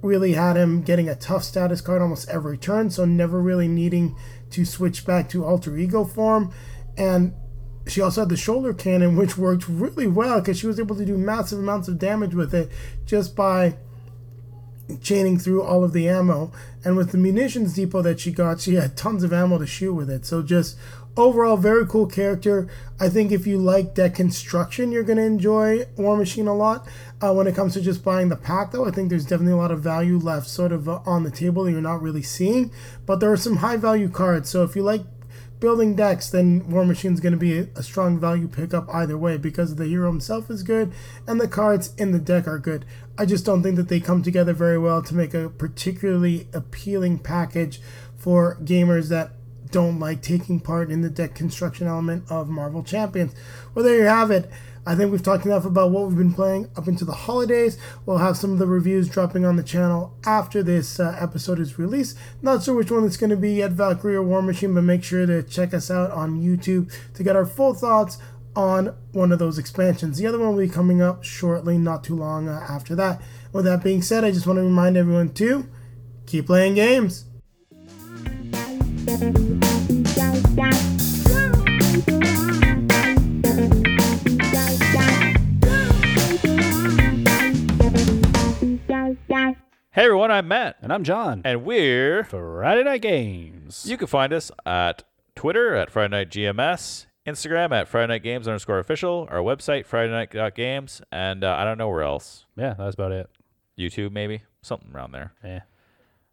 [0.02, 4.16] really had him getting a tough status card almost every turn, so never really needing
[4.50, 6.52] to switch back to alter ego form.
[6.96, 7.34] And
[7.86, 11.04] she also had the shoulder cannon, which worked really well because she was able to
[11.04, 12.70] do massive amounts of damage with it
[13.06, 13.76] just by
[15.00, 16.52] chaining through all of the ammo.
[16.84, 19.94] And with the munitions depot that she got, she had tons of ammo to shoot
[19.94, 20.26] with it.
[20.26, 20.76] So just
[21.16, 22.68] overall, very cool character.
[23.00, 26.86] I think if you like deck construction, you're going to enjoy War Machine a lot.
[27.20, 29.56] Uh, when it comes to just buying the pack, though, I think there's definitely a
[29.56, 32.72] lot of value left sort of uh, on the table that you're not really seeing.
[33.06, 34.48] But there are some high value cards.
[34.48, 35.02] So if you like
[35.62, 39.36] building decks, then War Machine's going to be a, a, strong value pickup either way
[39.36, 40.92] because the hero himself is good
[41.24, 42.84] and the cards in the deck are good.
[43.16, 47.20] I just don't think that they come together very well to make a particularly appealing
[47.20, 47.80] package
[48.16, 49.30] for gamers that
[49.72, 53.34] don't like taking part in the deck construction element of Marvel Champions.
[53.74, 54.48] Well, there you have it.
[54.84, 57.78] I think we've talked enough about what we've been playing up into the holidays.
[58.04, 61.78] We'll have some of the reviews dropping on the channel after this uh, episode is
[61.78, 62.18] released.
[62.42, 65.04] Not sure which one it's going to be yet, Valkyrie or War Machine, but make
[65.04, 68.18] sure to check us out on YouTube to get our full thoughts
[68.56, 70.18] on one of those expansions.
[70.18, 73.22] The other one will be coming up shortly, not too long uh, after that.
[73.52, 75.68] With that being said, I just want to remind everyone to
[76.26, 77.24] keep playing games.
[79.04, 79.08] Hey
[89.96, 90.76] everyone, I'm Matt.
[90.80, 91.42] And I'm John.
[91.44, 93.84] And we're Friday Night Games.
[93.88, 95.02] You can find us at
[95.34, 99.26] Twitter at Friday Night GMS, Instagram at Friday Night Games underscore official.
[99.32, 101.02] Our website, Friday Night Games.
[101.10, 102.46] And uh, I don't know where else.
[102.56, 103.28] Yeah, that's about it.
[103.76, 104.42] YouTube, maybe?
[104.62, 105.32] Something around there.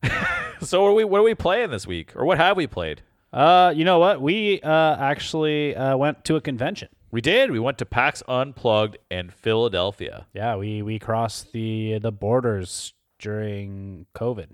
[0.03, 0.43] Yeah.
[0.65, 2.15] So what are we what are we playing this week?
[2.15, 3.01] Or what have we played?
[3.31, 4.21] Uh, you know what?
[4.21, 6.89] We uh actually uh went to a convention.
[7.11, 7.49] We did.
[7.49, 10.27] We went to PAX Unplugged in Philadelphia.
[10.33, 14.47] Yeah, we we crossed the the borders during COVID.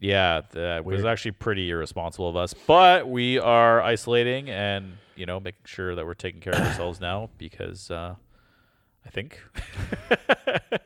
[0.00, 2.54] Yeah, that was actually pretty irresponsible of us.
[2.54, 7.00] But we are isolating and, you know, making sure that we're taking care of ourselves
[7.10, 8.16] now because uh,
[9.06, 9.40] I think.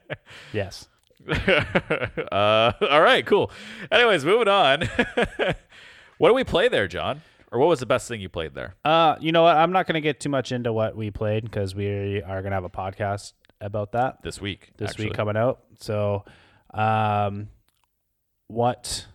[0.52, 0.88] Yes.
[2.32, 3.50] uh, all right, cool.
[3.90, 4.82] Anyways, moving on.
[6.18, 7.22] what do we play there, John?
[7.52, 8.74] Or what was the best thing you played there?
[8.84, 9.56] Uh, you know what?
[9.56, 12.50] I'm not going to get too much into what we played because we are going
[12.50, 14.72] to have a podcast about that This week.
[14.76, 15.06] this actually.
[15.06, 15.60] week coming out.
[15.78, 16.24] So,
[16.74, 17.48] um,
[18.48, 19.06] what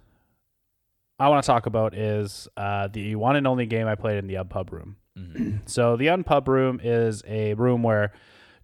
[1.20, 4.28] I want to talk about is uh, the one and only game I played in
[4.28, 4.96] the Unpub room.
[5.66, 8.14] so the Unpub room is a room where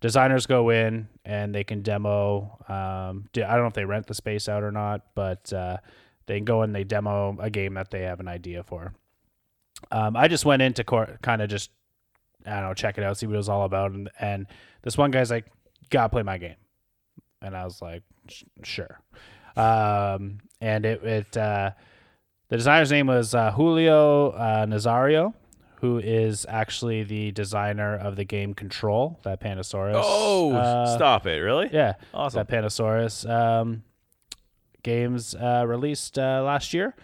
[0.02, 2.58] designers go in and they can demo.
[2.68, 5.78] Um, I don't know if they rent the space out or not, but uh,
[6.26, 8.94] they can go and they demo a game that they have an idea for.
[9.92, 11.70] Um, I just went into court, kind of just
[12.46, 14.48] I don't know check it out, see what it was all about, and, and
[14.82, 15.46] this one guy's like,
[15.82, 16.56] "You "Gotta play my game,"
[17.42, 18.04] and I was like,
[18.64, 19.00] "Sure."
[19.56, 21.72] Um, and it it uh,
[22.50, 25.34] the designer's name was uh, Julio uh, Nazario,
[25.80, 29.94] who is actually the designer of the game Control, that Pandasaurus.
[30.04, 31.38] Oh, uh, stop it.
[31.38, 31.70] Really?
[31.72, 32.40] Yeah, Awesome.
[32.40, 33.84] that Pandasaurus um,
[34.84, 36.96] games uh, released uh, last year,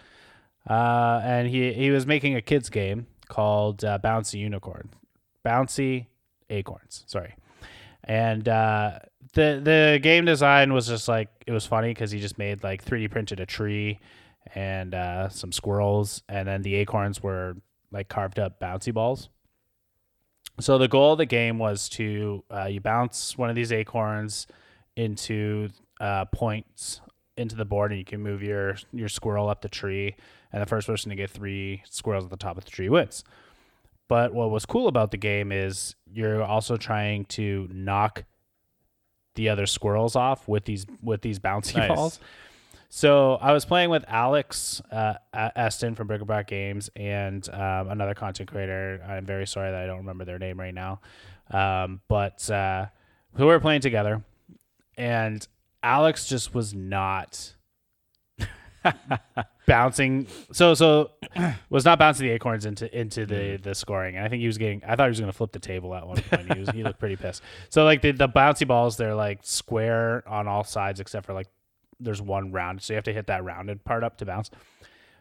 [0.68, 4.90] uh, and he he was making a kids game called uh, Bouncy Unicorn,
[5.44, 6.06] Bouncy
[6.50, 7.04] Acorns.
[7.06, 7.34] Sorry,
[8.04, 8.98] and uh,
[9.34, 12.84] the the game design was just like it was funny because he just made like
[12.84, 14.00] 3D printed a tree
[14.54, 17.56] and uh, some squirrels, and then the acorns were
[17.94, 19.30] like carved up bouncy balls.
[20.60, 24.46] So the goal of the game was to uh, you bounce one of these acorns
[24.96, 27.00] into uh, points
[27.36, 30.14] into the board, and you can move your your squirrel up the tree,
[30.52, 33.24] and the first person to get three squirrels at the top of the tree wins.
[34.06, 38.24] But what was cool about the game is you're also trying to knock
[39.34, 41.88] the other squirrels off with these with these bouncy Nice.
[41.88, 42.20] balls.
[42.96, 48.48] So I was playing with Alex uh, Eston from Brickleback Games and um, another content
[48.48, 49.04] creator.
[49.04, 51.00] I'm very sorry that I don't remember their name right now.
[51.50, 52.86] Um, but uh,
[53.36, 54.22] we were playing together,
[54.96, 55.44] and
[55.82, 57.56] Alex just was not
[59.66, 60.28] bouncing.
[60.52, 61.10] So so
[61.70, 64.14] was not bouncing the acorns into into the the scoring.
[64.14, 64.84] And I think he was getting.
[64.86, 66.52] I thought he was going to flip the table at one point.
[66.54, 67.42] He was he looked pretty pissed.
[67.70, 71.48] So like the the bouncy balls, they're like square on all sides except for like
[72.00, 74.50] there's one round, so you have to hit that rounded part up to bounce.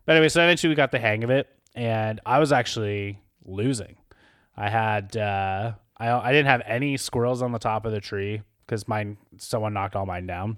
[0.06, 3.96] But anyway, so eventually we got the hang of it, and I was actually losing.
[4.56, 8.42] I had uh, I I didn't have any squirrels on the top of the tree
[8.66, 10.58] because mine someone knocked all mine down.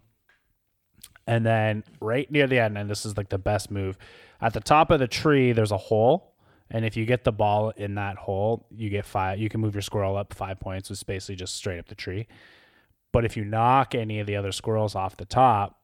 [1.27, 3.97] And then right near the end, and this is like the best move,
[4.41, 6.35] at the top of the tree there's a hole,
[6.69, 9.39] and if you get the ball in that hole, you get five.
[9.39, 11.95] You can move your squirrel up five points, which is basically just straight up the
[11.95, 12.27] tree.
[13.11, 15.79] But if you knock any of the other squirrels off the top,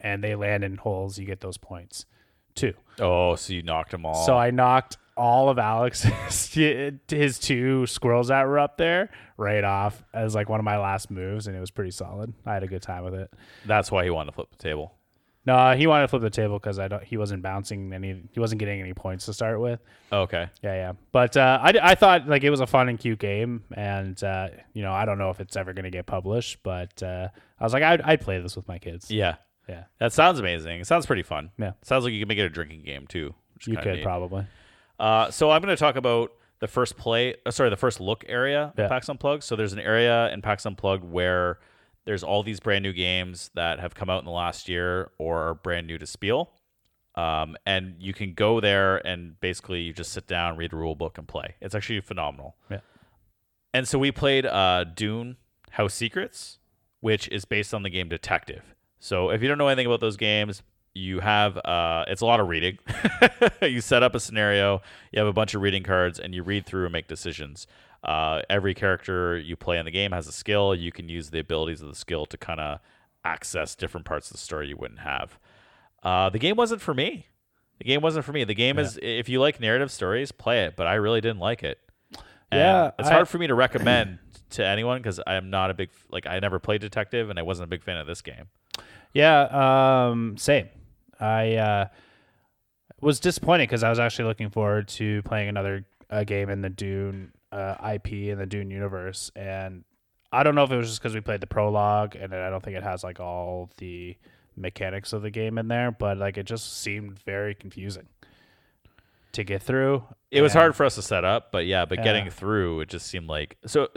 [0.00, 2.06] and they land in holes, you get those points
[2.54, 2.74] too.
[2.98, 4.26] Oh, so you knocked them all.
[4.26, 6.54] So I knocked all of Alex's
[7.08, 11.10] his two squirrels that were up there right off as like one of my last
[11.10, 12.32] moves, and it was pretty solid.
[12.46, 13.32] I had a good time with it.
[13.66, 14.94] That's why he wanted to flip the table.
[15.46, 17.02] No, he wanted to flip the table because I don't.
[17.02, 18.22] He wasn't bouncing any.
[18.30, 19.80] He wasn't getting any points to start with.
[20.12, 20.48] Okay.
[20.62, 20.92] Yeah, yeah.
[21.12, 24.48] But uh, I, I thought like it was a fun and cute game, and uh,
[24.74, 27.72] you know I don't know if it's ever gonna get published, but uh, I was
[27.72, 29.10] like I'd, I'd play this with my kids.
[29.10, 29.36] Yeah.
[29.70, 29.84] Yeah.
[29.98, 30.80] That sounds amazing.
[30.80, 31.50] It sounds pretty fun.
[31.58, 31.72] Yeah.
[31.82, 33.34] Sounds like you can make it a drinking game too.
[33.66, 34.02] you could neat.
[34.02, 34.46] probably.
[34.98, 38.24] Uh, so I'm going to talk about the first play, uh, sorry, the first look
[38.28, 38.84] area Yeah.
[38.84, 39.42] of PAX Unplugged.
[39.44, 41.58] So there's an area in PAX Unplugged where
[42.04, 45.38] there's all these brand new games that have come out in the last year or
[45.48, 46.50] are brand new to Spiel.
[47.14, 50.94] Um, and you can go there and basically you just sit down, read a rule
[50.94, 51.54] book, and play.
[51.60, 52.56] It's actually phenomenal.
[52.70, 52.80] Yeah.
[53.74, 55.36] And so we played uh, Dune
[55.70, 56.58] House Secrets,
[57.00, 58.62] which is based on the game Detective.
[59.00, 60.62] So if you don't know anything about those games,
[60.94, 62.78] you have uh, it's a lot of reading.
[63.62, 64.82] you set up a scenario,
[65.12, 67.66] you have a bunch of reading cards, and you read through and make decisions.
[68.04, 70.74] Uh, every character you play in the game has a skill.
[70.74, 72.80] You can use the abilities of the skill to kind of
[73.24, 75.38] access different parts of the story you wouldn't have.
[76.02, 77.26] Uh, the game wasn't for me.
[77.78, 78.44] The game wasn't for me.
[78.44, 80.76] The game is if you like narrative stories, play it.
[80.76, 81.78] But I really didn't like it.
[82.50, 84.18] And Yeah, it's I- hard for me to recommend
[84.50, 87.42] to anyone because I am not a big like I never played detective and I
[87.42, 88.48] wasn't a big fan of this game.
[89.12, 90.68] Yeah, um, same.
[91.18, 91.88] I uh,
[93.00, 96.70] was disappointed because I was actually looking forward to playing another uh, game in the
[96.70, 99.84] Dune uh, IP in the Dune universe, and
[100.32, 102.62] I don't know if it was just because we played the prologue, and I don't
[102.62, 104.16] think it has like all the
[104.56, 108.06] mechanics of the game in there, but like it just seemed very confusing
[109.32, 110.04] to get through.
[110.30, 112.04] It was and- hard for us to set up, but yeah, but Yeah.
[112.04, 113.88] getting through, it just seemed like so.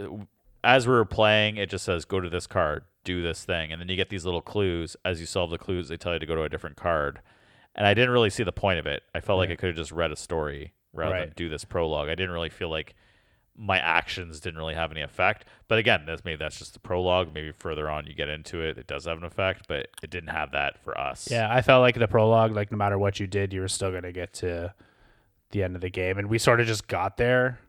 [0.62, 3.80] As we were playing, it just says go to this card, do this thing, and
[3.80, 4.96] then you get these little clues.
[5.04, 7.20] As you solve the clues, they tell you to go to a different card.
[7.74, 9.02] And I didn't really see the point of it.
[9.14, 12.08] I felt like I could have just read a story rather than do this prologue.
[12.08, 12.94] I didn't really feel like
[13.56, 15.44] my actions didn't really have any effect.
[15.68, 17.32] But again, that's maybe that's just the prologue.
[17.32, 20.30] Maybe further on you get into it, it does have an effect, but it didn't
[20.30, 21.28] have that for us.
[21.30, 23.92] Yeah, I felt like the prologue, like no matter what you did, you were still
[23.92, 24.74] gonna get to
[25.50, 27.60] the end of the game, and we sort of just got there,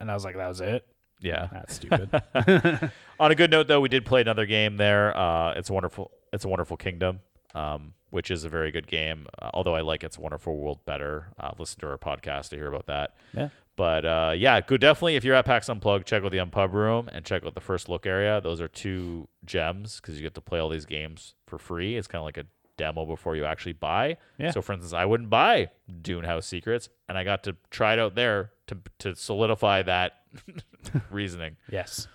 [0.00, 0.86] and I was like, that was it.
[1.24, 1.48] Yeah.
[1.52, 2.10] That's stupid.
[3.20, 5.16] On a good note, though, we did play another game there.
[5.16, 6.10] Uh, it's a wonderful.
[6.32, 7.20] It's a wonderful kingdom,
[7.54, 9.26] um, which is a very good game.
[9.40, 11.28] Uh, although I like It's Wonderful World better.
[11.38, 13.14] Uh, listen to our podcast to hear about that.
[13.36, 13.48] Yeah.
[13.76, 17.08] But uh, yeah, go definitely if you're at PAX Unplugged, check out the Unpub Room
[17.12, 18.40] and check out the first look area.
[18.40, 21.96] Those are two gems because you get to play all these games for free.
[21.96, 22.46] It's kind of like a
[22.76, 24.16] demo before you actually buy.
[24.38, 24.50] Yeah.
[24.50, 25.70] So, for instance, I wouldn't buy
[26.02, 30.12] Dune House Secrets, and I got to try it out there to to solidify that
[31.10, 31.56] reasoning.
[31.70, 32.08] yes.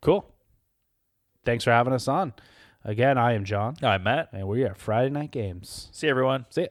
[0.00, 0.24] Cool.
[1.44, 2.32] Thanks for having us on.
[2.84, 4.28] Again, I am John, I'm Matt.
[4.32, 5.88] and we are at Friday Night Games.
[5.92, 6.46] See you, everyone.
[6.50, 6.68] See ya.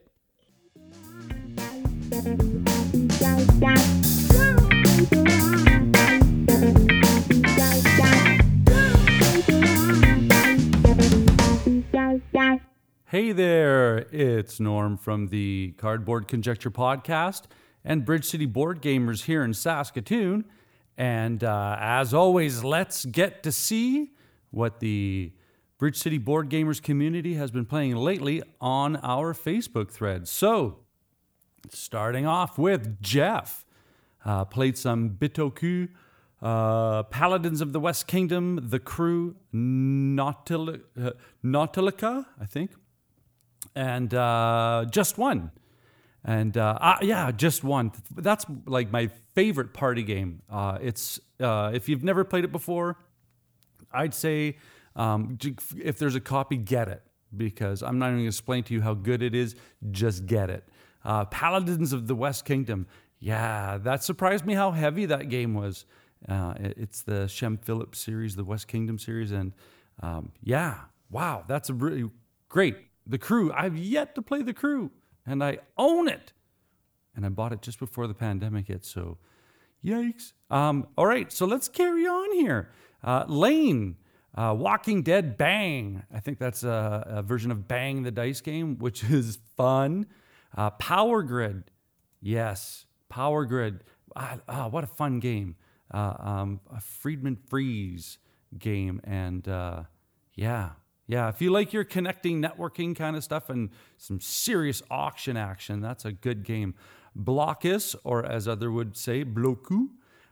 [13.10, 17.44] Hey there, it's Norm from the Cardboard Conjecture podcast
[17.88, 20.46] and Bridge City Board Gamers here in Saskatoon.
[20.98, 24.12] And uh, as always, let's get to see
[24.52, 25.32] what the
[25.80, 30.28] Bridge City Board Gamers community has been playing lately on our Facebook thread.
[30.28, 30.80] So,
[31.70, 33.66] starting off with Jeff,
[34.26, 35.88] uh, played some Bitoku,
[36.42, 41.12] uh, Paladins of the West Kingdom, The Crew, Nautil- uh,
[41.44, 42.72] Nautilica, I think
[43.78, 45.52] and uh, just one.
[46.28, 47.94] And uh, yeah, just one.
[48.14, 50.42] That's like my favorite party game.
[50.52, 52.98] Uh, it's uh, if you've never played it before,
[53.94, 54.58] I'd say
[54.98, 55.38] um,
[55.82, 57.02] if there's a copy, get it
[57.36, 59.56] because I'm not even going to explain to you how good it is.
[59.90, 60.68] Just get it.
[61.06, 62.88] Uh, Paladins of the West Kingdom.
[63.20, 65.86] Yeah, that surprised me how heavy that game was.
[66.28, 69.54] Uh, it's the Shem Phillips series, the West Kingdom series, and
[70.02, 72.10] um, yeah, wow, that's a really
[72.50, 72.76] great.
[73.06, 73.54] The Crew.
[73.54, 74.92] I've yet to play the Crew,
[75.28, 76.34] and I own it
[77.18, 78.86] and I bought it just before the pandemic hit.
[78.86, 79.18] So,
[79.84, 80.34] yikes.
[80.50, 82.70] Um, all right, so let's carry on here.
[83.04, 83.98] Uh, Lane,
[84.36, 86.04] uh, Walking Dead Bang.
[86.14, 90.06] I think that's a, a version of Bang the Dice game, which is fun.
[90.56, 91.64] Uh, Power Grid.
[92.22, 93.84] Yes, Power Grid.
[94.16, 95.56] Ah, ah, what a fun game.
[95.92, 98.20] Uh, um, a Friedemann Friese
[98.58, 99.02] game.
[99.04, 99.84] And uh,
[100.36, 100.72] yeah,
[101.08, 105.80] yeah, if you like your connecting networking kind of stuff and some serious auction action,
[105.80, 106.76] that's a good game.
[107.18, 109.88] Blokus, or as other would say, Bloku.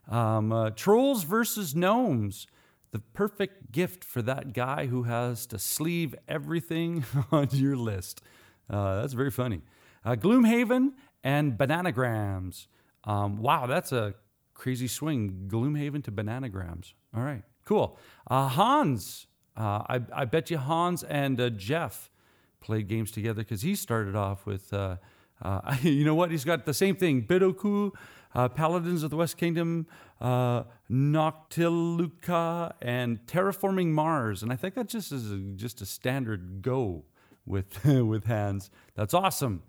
[0.09, 2.45] Um, uh, Trolls versus Gnomes.
[2.91, 8.21] The perfect gift for that guy who has to sleeve everything on your list.
[8.69, 9.61] Uh, that's very funny.
[10.03, 10.91] Uh, Gloomhaven
[11.23, 12.67] and Bananagrams.
[13.05, 14.13] Um, wow, that's a
[14.53, 15.47] crazy swing.
[15.47, 16.93] Gloomhaven to Bananagrams.
[17.15, 17.97] All right, cool.
[18.29, 19.27] Uh, Hans.
[19.57, 22.11] Uh, I, I bet you Hans and uh, Jeff
[22.59, 24.97] played games together because he started off with, uh,
[25.41, 26.31] uh, you know what?
[26.31, 27.91] He's got the same thing Bitoku,
[28.33, 29.87] uh, Paladins of the West Kingdom,
[30.19, 34.43] uh, Noctiluca, and Terraforming Mars.
[34.43, 37.05] And I think that just is a, just a standard go
[37.45, 38.69] with, with Hans.
[38.95, 39.63] That's awesome.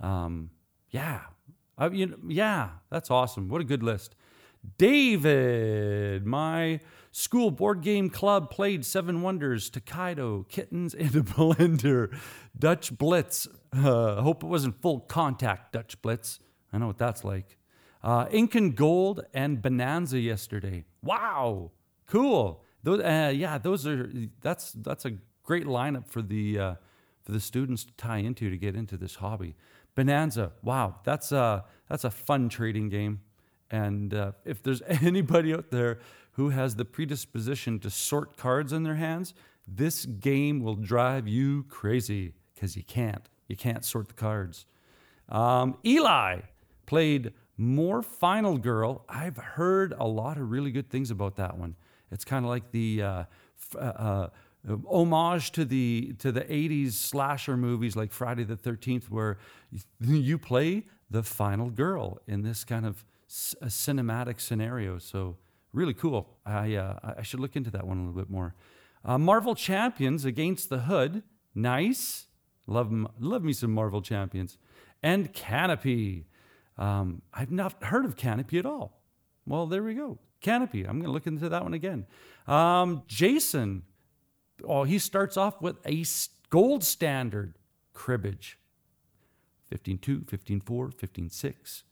[0.00, 0.50] Um,
[0.90, 1.20] yeah.
[1.80, 3.48] Uh, you know, yeah, that's awesome.
[3.48, 4.16] What a good list.
[4.76, 6.80] David, my
[7.18, 12.16] school board game club played Seven Wonders, Tokaido, Kittens in a Blender,
[12.56, 13.48] Dutch Blitz.
[13.72, 16.38] Uh, hope it wasn't full contact Dutch Blitz.
[16.72, 17.56] I know what that's like.
[18.04, 20.84] Uh, Incan Gold and Bonanza yesterday.
[21.02, 21.72] Wow,
[22.06, 22.62] cool.
[22.84, 24.08] Those, uh, yeah, those are
[24.40, 26.74] that's that's a great lineup for the uh,
[27.24, 29.56] for the students to tie into to get into this hobby.
[29.96, 33.22] Bonanza, wow, that's a that's a fun trading game.
[33.70, 35.98] And uh, if there's anybody out there
[36.38, 39.34] who has the predisposition to sort cards in their hands,
[39.66, 43.28] this game will drive you crazy because you can't.
[43.48, 44.64] You can't sort the cards.
[45.28, 46.42] Um, Eli
[46.86, 49.04] played More Final Girl.
[49.08, 51.74] I've heard a lot of really good things about that one.
[52.12, 53.24] It's kind of like the uh,
[53.74, 54.28] uh, uh,
[54.88, 59.38] homage to the to the 80s slasher movies like Friday the 13th where
[60.00, 64.98] you play the final girl in this kind of cinematic scenario.
[64.98, 65.36] So
[65.72, 66.38] really cool.
[66.44, 68.54] I uh, I should look into that one a little bit more.
[69.04, 71.22] Uh, Marvel Champions against the Hood,
[71.54, 72.26] nice.
[72.66, 74.58] Love love me some Marvel Champions,
[75.02, 76.26] and Canopy.
[76.76, 79.00] Um, I've not heard of Canopy at all.
[79.46, 80.18] Well, there we go.
[80.40, 80.84] Canopy.
[80.84, 82.06] I'm going to look into that one again.
[82.46, 83.82] Um, Jason.
[84.64, 86.04] Oh, he starts off with a
[86.50, 87.54] gold standard
[87.92, 88.58] cribbage.
[89.72, 90.62] 15-2, 15-4,
[90.94, 91.82] 15-6.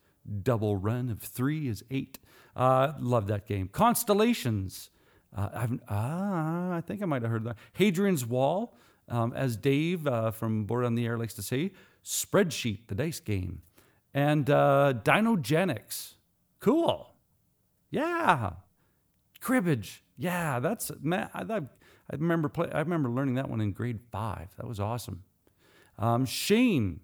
[0.42, 2.18] Double run of three is eight.
[2.54, 3.68] Uh, love that game.
[3.68, 4.90] Constellations.
[5.36, 7.56] Uh, I've, ah, I think I might have heard that.
[7.74, 8.74] Hadrian's Wall,
[9.08, 11.72] um, as Dave uh, from Board on the Air likes to say,
[12.04, 13.62] spreadsheet, the dice game.
[14.14, 16.14] And uh, Dinogenics.
[16.60, 17.12] Cool.
[17.90, 18.52] Yeah.
[19.40, 20.02] Cribbage.
[20.16, 21.28] Yeah, that's man.
[21.34, 21.60] I, I,
[22.12, 24.48] remember play, I remember learning that one in grade five.
[24.56, 25.24] That was awesome.
[25.98, 27.00] Um, Shane,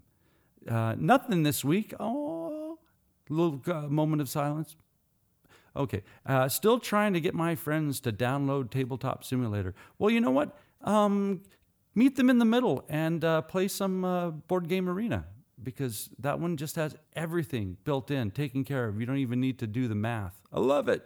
[0.68, 1.94] uh, nothing this week.
[2.00, 2.41] Oh,
[3.32, 4.76] little uh, moment of silence.
[5.74, 9.74] Okay, uh, still trying to get my friends to download Tabletop Simulator.
[9.98, 10.56] Well, you know what?
[10.82, 11.42] Um,
[11.94, 15.24] meet them in the middle and uh, play some uh, board game arena
[15.62, 19.00] because that one just has everything built in, taken care of.
[19.00, 20.40] You don't even need to do the math.
[20.52, 21.02] I love it.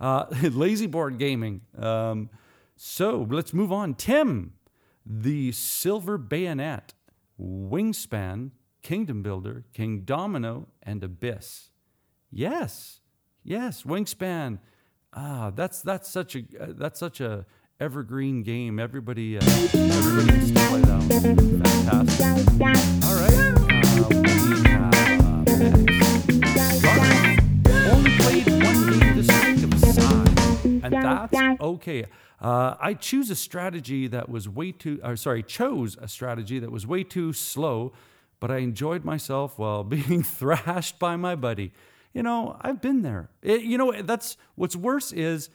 [0.00, 1.62] Uh, lazy board gaming.
[1.78, 2.30] Um,
[2.76, 3.94] so let's move on.
[3.94, 4.54] Tim,
[5.04, 6.94] the Silver Bayonet,
[7.40, 8.50] Wingspan,
[8.82, 11.70] Kingdom Builder, Kingdomino, and Abyss.
[12.30, 13.00] Yes,
[13.44, 14.58] yes, Wingspan.
[15.12, 17.46] Ah, that's that's such a uh, that's such a
[17.78, 18.78] evergreen game.
[18.78, 21.02] Everybody, uh, everybody needs to play that.
[21.64, 22.26] Fantastic.
[23.04, 23.38] All right.
[24.68, 24.92] Uh,
[26.88, 29.72] uh, only played one game this week of
[30.84, 32.06] and that's okay.
[32.40, 36.72] Uh, I choose a strategy that was way too, or sorry, chose a strategy that
[36.72, 37.92] was way too slow,
[38.42, 41.72] but I enjoyed myself while being thrashed by my buddy.
[42.12, 43.30] You know, I've been there.
[43.40, 45.48] It- you know, that's what's worse is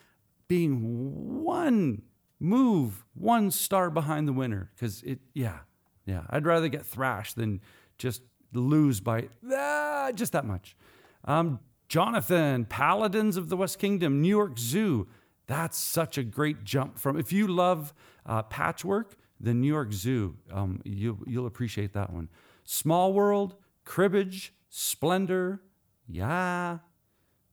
[0.47, 2.01] being one
[2.39, 4.71] move, one star behind the winner.
[4.73, 5.57] Because it, yeah,
[6.05, 7.59] yeah, I'd rather get thrashed than
[7.97, 8.21] just
[8.53, 10.77] lose by ah, just that much.
[11.25, 11.59] Um,
[11.89, 15.09] Jonathan, Paladins of the West Kingdom, New York Zoo.
[15.47, 17.19] That's such a great jump from.
[17.19, 17.93] If you love
[18.25, 22.29] uh, patchwork, the New York Zoo, um, you, you'll appreciate that one.
[22.69, 23.55] Small World,
[23.85, 25.61] Cribbage, Splendor.
[26.05, 26.79] Yeah.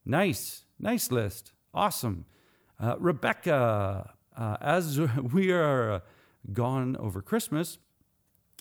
[0.04, 0.64] Nice.
[0.80, 1.52] Nice list.
[1.72, 2.26] Awesome.
[2.80, 5.00] Uh, Rebecca, uh, as
[5.32, 6.00] we are uh,
[6.52, 7.78] gone over Christmas,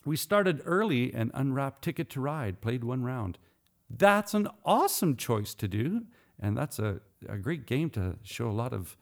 [0.06, 3.40] we started early and unwrapped Ticket to Ride, played one round.
[3.90, 6.04] That's an awesome choice to do,
[6.40, 8.96] and that's a, a great game to show a lot of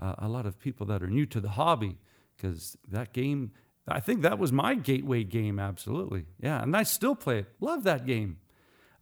[0.00, 1.98] uh, a lot of people that are new to the hobby
[2.36, 3.52] because that game
[3.86, 7.84] I think that was my gateway game absolutely yeah and I still play it love
[7.84, 8.38] that game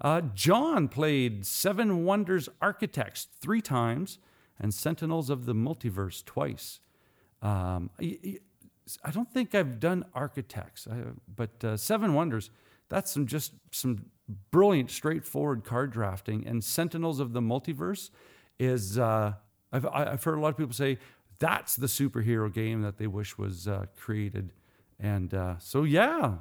[0.01, 4.19] uh, John played Seven Wonders Architects three times
[4.59, 6.81] and Sentinels of the Multiverse twice
[7.43, 7.91] um,
[9.05, 10.99] I, don't think I've done Architects, I,
[11.35, 12.51] but uh, Seven Wonders,
[12.89, 14.07] that's some just some
[14.51, 16.47] brilliant, straightforward card drafting.
[16.47, 18.11] And Sentinels of the Multiverse
[18.59, 19.35] is, uh,
[19.73, 20.99] I've, I've heard a lot of people say
[21.39, 24.53] that's the superhero game that they wish was uh, created.
[25.03, 26.37] And uh, so, yeah,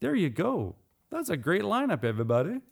[0.00, 0.76] there you go.
[1.10, 2.62] That's a great lineup, everybody.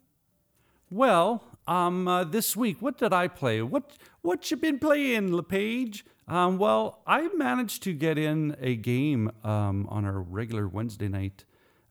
[0.89, 3.61] Well, um, uh, this week, what did I play?
[3.61, 3.91] What
[4.21, 6.03] what you been playing, LePage?
[6.27, 11.45] Um, well, I managed to get in a game um, on our regular Wednesday night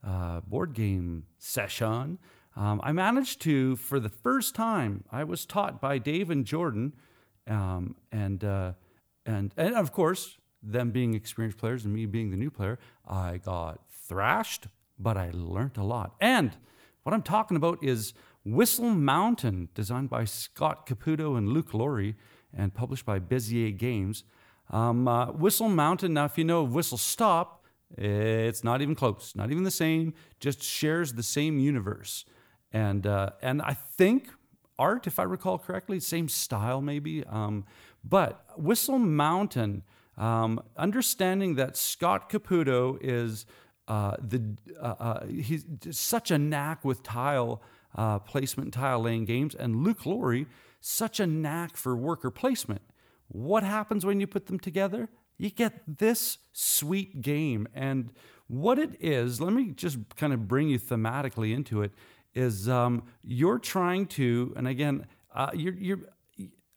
[0.05, 2.19] uh, board game session.
[2.57, 6.95] Um, I managed to, for the first time, I was taught by Dave and Jordan,
[7.49, 8.73] um, and uh,
[9.25, 13.39] and and of course, them being experienced players and me being the new player, I
[13.39, 14.67] got thrashed,
[14.99, 16.15] but I learned a lot.
[16.21, 16.57] And
[17.03, 22.17] what I'm talking about is Whistle Mountain, designed by Scott Caputo and Luke Laurie,
[22.57, 24.25] and published by Bezier Games.
[24.71, 27.65] Um, uh, Whistle Mountain, now if you know Whistle Stop,
[27.97, 32.25] it's not even close, not even the same, just shares the same universe.
[32.73, 34.29] And, uh, and I think
[34.79, 37.25] art, if I recall correctly, same style maybe.
[37.25, 37.65] Um,
[38.03, 39.83] but Whistle Mountain,
[40.17, 43.47] um, understanding that Scott Caputo is
[43.89, 47.63] uh, the uh, uh, he's such a knack with tile
[47.95, 50.47] uh, placement, tile laying games, and Luke Laurie
[50.81, 52.83] such a knack for worker placement.
[53.29, 55.09] What happens when you put them together?
[55.39, 58.11] You get this sweet game, and
[58.47, 59.41] what it is.
[59.41, 61.93] Let me just kind of bring you thematically into it.
[62.35, 66.01] Is um, you're trying to, and again, uh, you're you're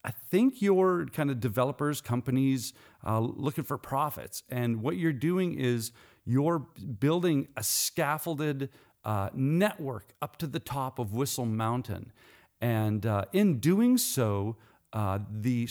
[0.04, 2.72] I think you're kind of developers, companies
[3.06, 4.42] uh, looking for profits.
[4.50, 5.92] And what you're doing is
[6.24, 8.70] you're building a scaffolded
[9.04, 12.12] uh, network up to the top of Whistle Mountain.
[12.60, 14.56] And uh, in doing so,
[14.92, 15.68] uh, the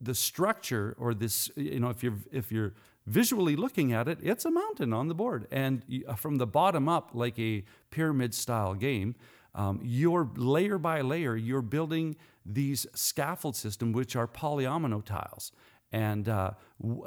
[0.00, 2.74] the structure or this, you know, if you're if you're
[3.06, 6.88] visually looking at it, it's a mountain on the board, and uh, from the bottom
[6.88, 9.16] up, like a pyramid style game,
[9.54, 12.16] um, you're layer by layer, you're building
[12.46, 15.52] these scaffold system, which are polyomino tiles.
[15.92, 16.52] And uh,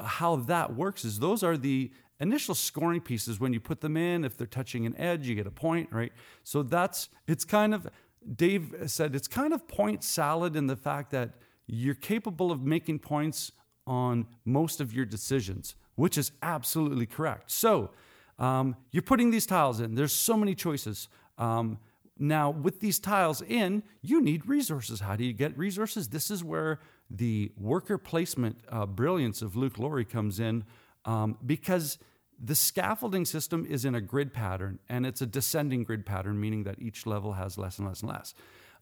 [0.02, 3.40] how that works is those are the initial scoring pieces.
[3.40, 6.12] When you put them in, if they're touching an edge, you get a point, right?
[6.44, 7.88] So that's it's kind of
[8.36, 11.30] Dave said it's kind of point salad in the fact that
[11.66, 13.52] you're capable of making points
[13.86, 17.50] on most of your decisions, which is absolutely correct.
[17.50, 17.90] So
[18.38, 19.94] um, you're putting these tiles in.
[19.94, 21.08] There's so many choices.
[21.38, 21.78] Um,
[22.18, 25.00] now, with these tiles in, you need resources.
[25.00, 26.08] How do you get resources?
[26.08, 26.78] This is where
[27.14, 30.64] the worker placement uh, brilliance of Luke Laurie comes in
[31.04, 31.98] um, because
[32.42, 36.64] the scaffolding system is in a grid pattern and it's a descending grid pattern, meaning
[36.64, 38.34] that each level has less and less and less.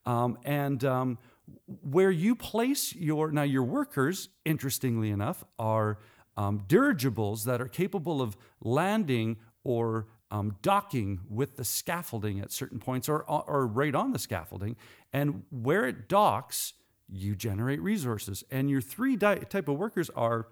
[0.07, 1.19] Um, and um,
[1.83, 5.99] where you place your now your workers, interestingly enough, are
[6.37, 12.79] um, dirigibles that are capable of landing or um, docking with the scaffolding at certain
[12.79, 14.77] points or, or right on the scaffolding.
[15.13, 16.75] And where it docks,
[17.13, 18.45] you generate resources.
[18.51, 20.47] And your three di- type of workers are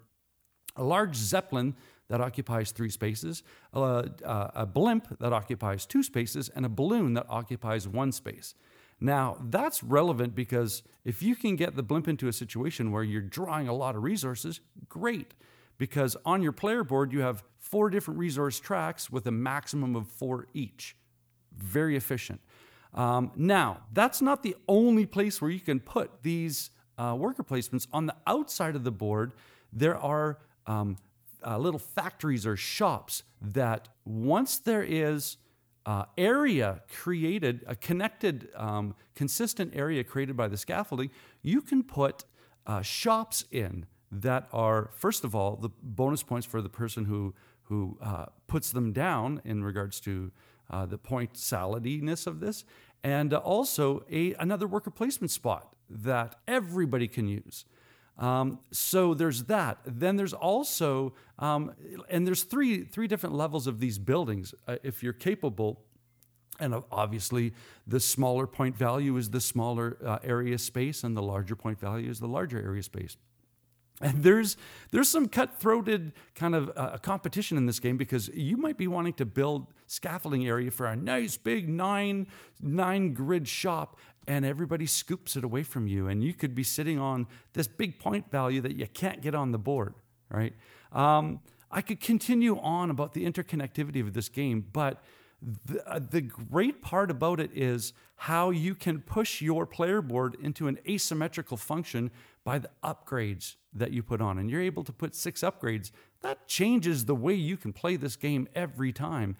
[0.77, 1.75] a large zeppelin
[2.09, 3.43] that occupies three spaces,
[3.73, 3.79] a,
[4.25, 8.55] a, a blimp that occupies two spaces, and a balloon that occupies one space.
[9.01, 13.23] Now, that's relevant because if you can get the blimp into a situation where you're
[13.23, 15.35] drawing a lot of resources, great.
[15.77, 20.09] Because on your player board, you have four different resource tracks with a maximum of
[20.09, 20.97] four each.
[21.57, 22.41] Very efficient.
[22.95, 27.87] Um, now, that's not the only place where you can put these uh, worker placements.
[27.93, 29.33] On the outside of the board,
[29.73, 30.97] there are um,
[31.47, 35.37] uh, little factories or shops that once there is
[35.87, 41.11] uh, area created, a connected, um, consistent area created by the scaffolding,
[41.43, 42.25] you can put
[42.67, 47.35] uh, shops in that are, first of all, the bonus points for the person who
[47.69, 50.33] who uh, puts them down in regards to
[50.71, 52.65] uh, the point salidiness of this,
[53.03, 57.65] and also a another worker placement spot that everybody can use.
[58.19, 59.79] Um, so there's that.
[59.87, 61.73] Then there's also, um,
[62.11, 64.55] and there's three three different levels of these buildings.
[64.67, 65.85] Uh, if you're capable,
[66.59, 67.55] and obviously
[67.87, 72.11] the smaller point value is the smaller uh, area space, and the larger point value
[72.11, 73.17] is the larger area space.
[74.01, 74.57] And there's
[74.91, 79.15] there's some cutthroated kind of uh, competition in this game because you might be wanting
[79.15, 82.29] to build scaffolding area for a nice big nine
[82.61, 86.99] nine grid shop, and everybody scoops it away from you, and you could be sitting
[86.99, 89.95] on this big point value that you can't get on the board,
[90.31, 90.55] right?
[90.93, 91.41] Um,
[91.71, 95.03] I could continue on about the interconnectivity of this game, but
[95.41, 100.37] the, uh, the great part about it is how you can push your player board
[100.43, 102.11] into an asymmetrical function
[102.45, 104.39] by the upgrades that you put on.
[104.39, 105.93] And you're able to put six upgrades.
[106.23, 109.37] That changes the way you can play this game every time.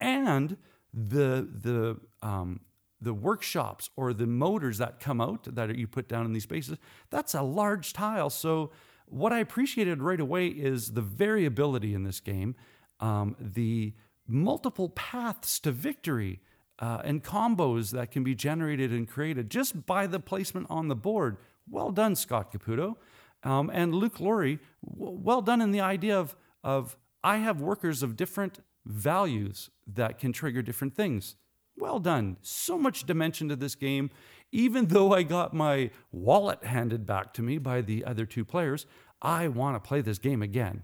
[0.00, 0.56] And
[0.94, 2.60] the, the, um,
[3.00, 6.78] the workshops or the motors that come out that you put down in these spaces,
[7.10, 8.30] that's a large tile.
[8.30, 8.70] So,
[9.06, 12.54] what I appreciated right away is the variability in this game,
[12.98, 13.92] um, the
[14.26, 16.40] multiple paths to victory.
[16.78, 20.96] Uh, and combos that can be generated and created just by the placement on the
[20.96, 21.36] board.
[21.70, 22.96] Well done, Scott Caputo.
[23.44, 28.02] Um, and Luke Laurie, w- well done in the idea of, of I have workers
[28.02, 31.36] of different values that can trigger different things.
[31.76, 32.36] Well done.
[32.42, 34.10] So much dimension to this game.
[34.50, 38.86] Even though I got my wallet handed back to me by the other two players,
[39.20, 40.82] I want to play this game again.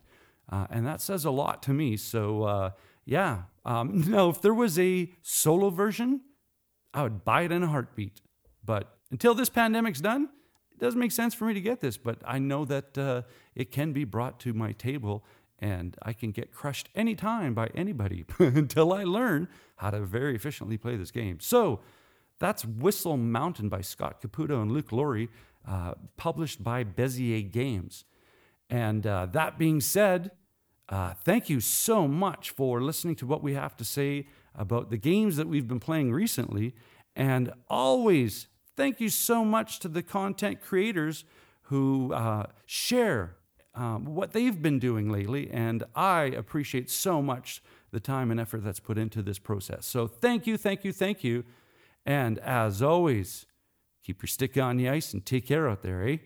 [0.50, 1.96] Uh, and that says a lot to me.
[1.96, 2.70] So, uh,
[3.08, 3.44] yeah.
[3.64, 6.20] Um, no, if there was a solo version,
[6.92, 8.20] I would buy it in a heartbeat.
[8.64, 10.28] But until this pandemic's done,
[10.72, 11.96] it doesn't make sense for me to get this.
[11.96, 13.22] But I know that uh,
[13.54, 15.24] it can be brought to my table
[15.58, 20.76] and I can get crushed anytime by anybody until I learn how to very efficiently
[20.76, 21.40] play this game.
[21.40, 21.80] So
[22.38, 25.30] that's Whistle Mountain by Scott Caputo and Luke Laurie,
[25.66, 28.04] uh, published by Bezier Games.
[28.70, 30.30] And uh, that being said,
[30.88, 34.96] uh, thank you so much for listening to what we have to say about the
[34.96, 36.74] games that we've been playing recently.
[37.14, 41.24] And always thank you so much to the content creators
[41.62, 43.36] who uh, share
[43.74, 45.50] um, what they've been doing lately.
[45.50, 49.86] And I appreciate so much the time and effort that's put into this process.
[49.86, 51.44] So thank you, thank you, thank you.
[52.06, 53.46] And as always,
[54.02, 56.16] keep your stick on the ice and take care out there, eh?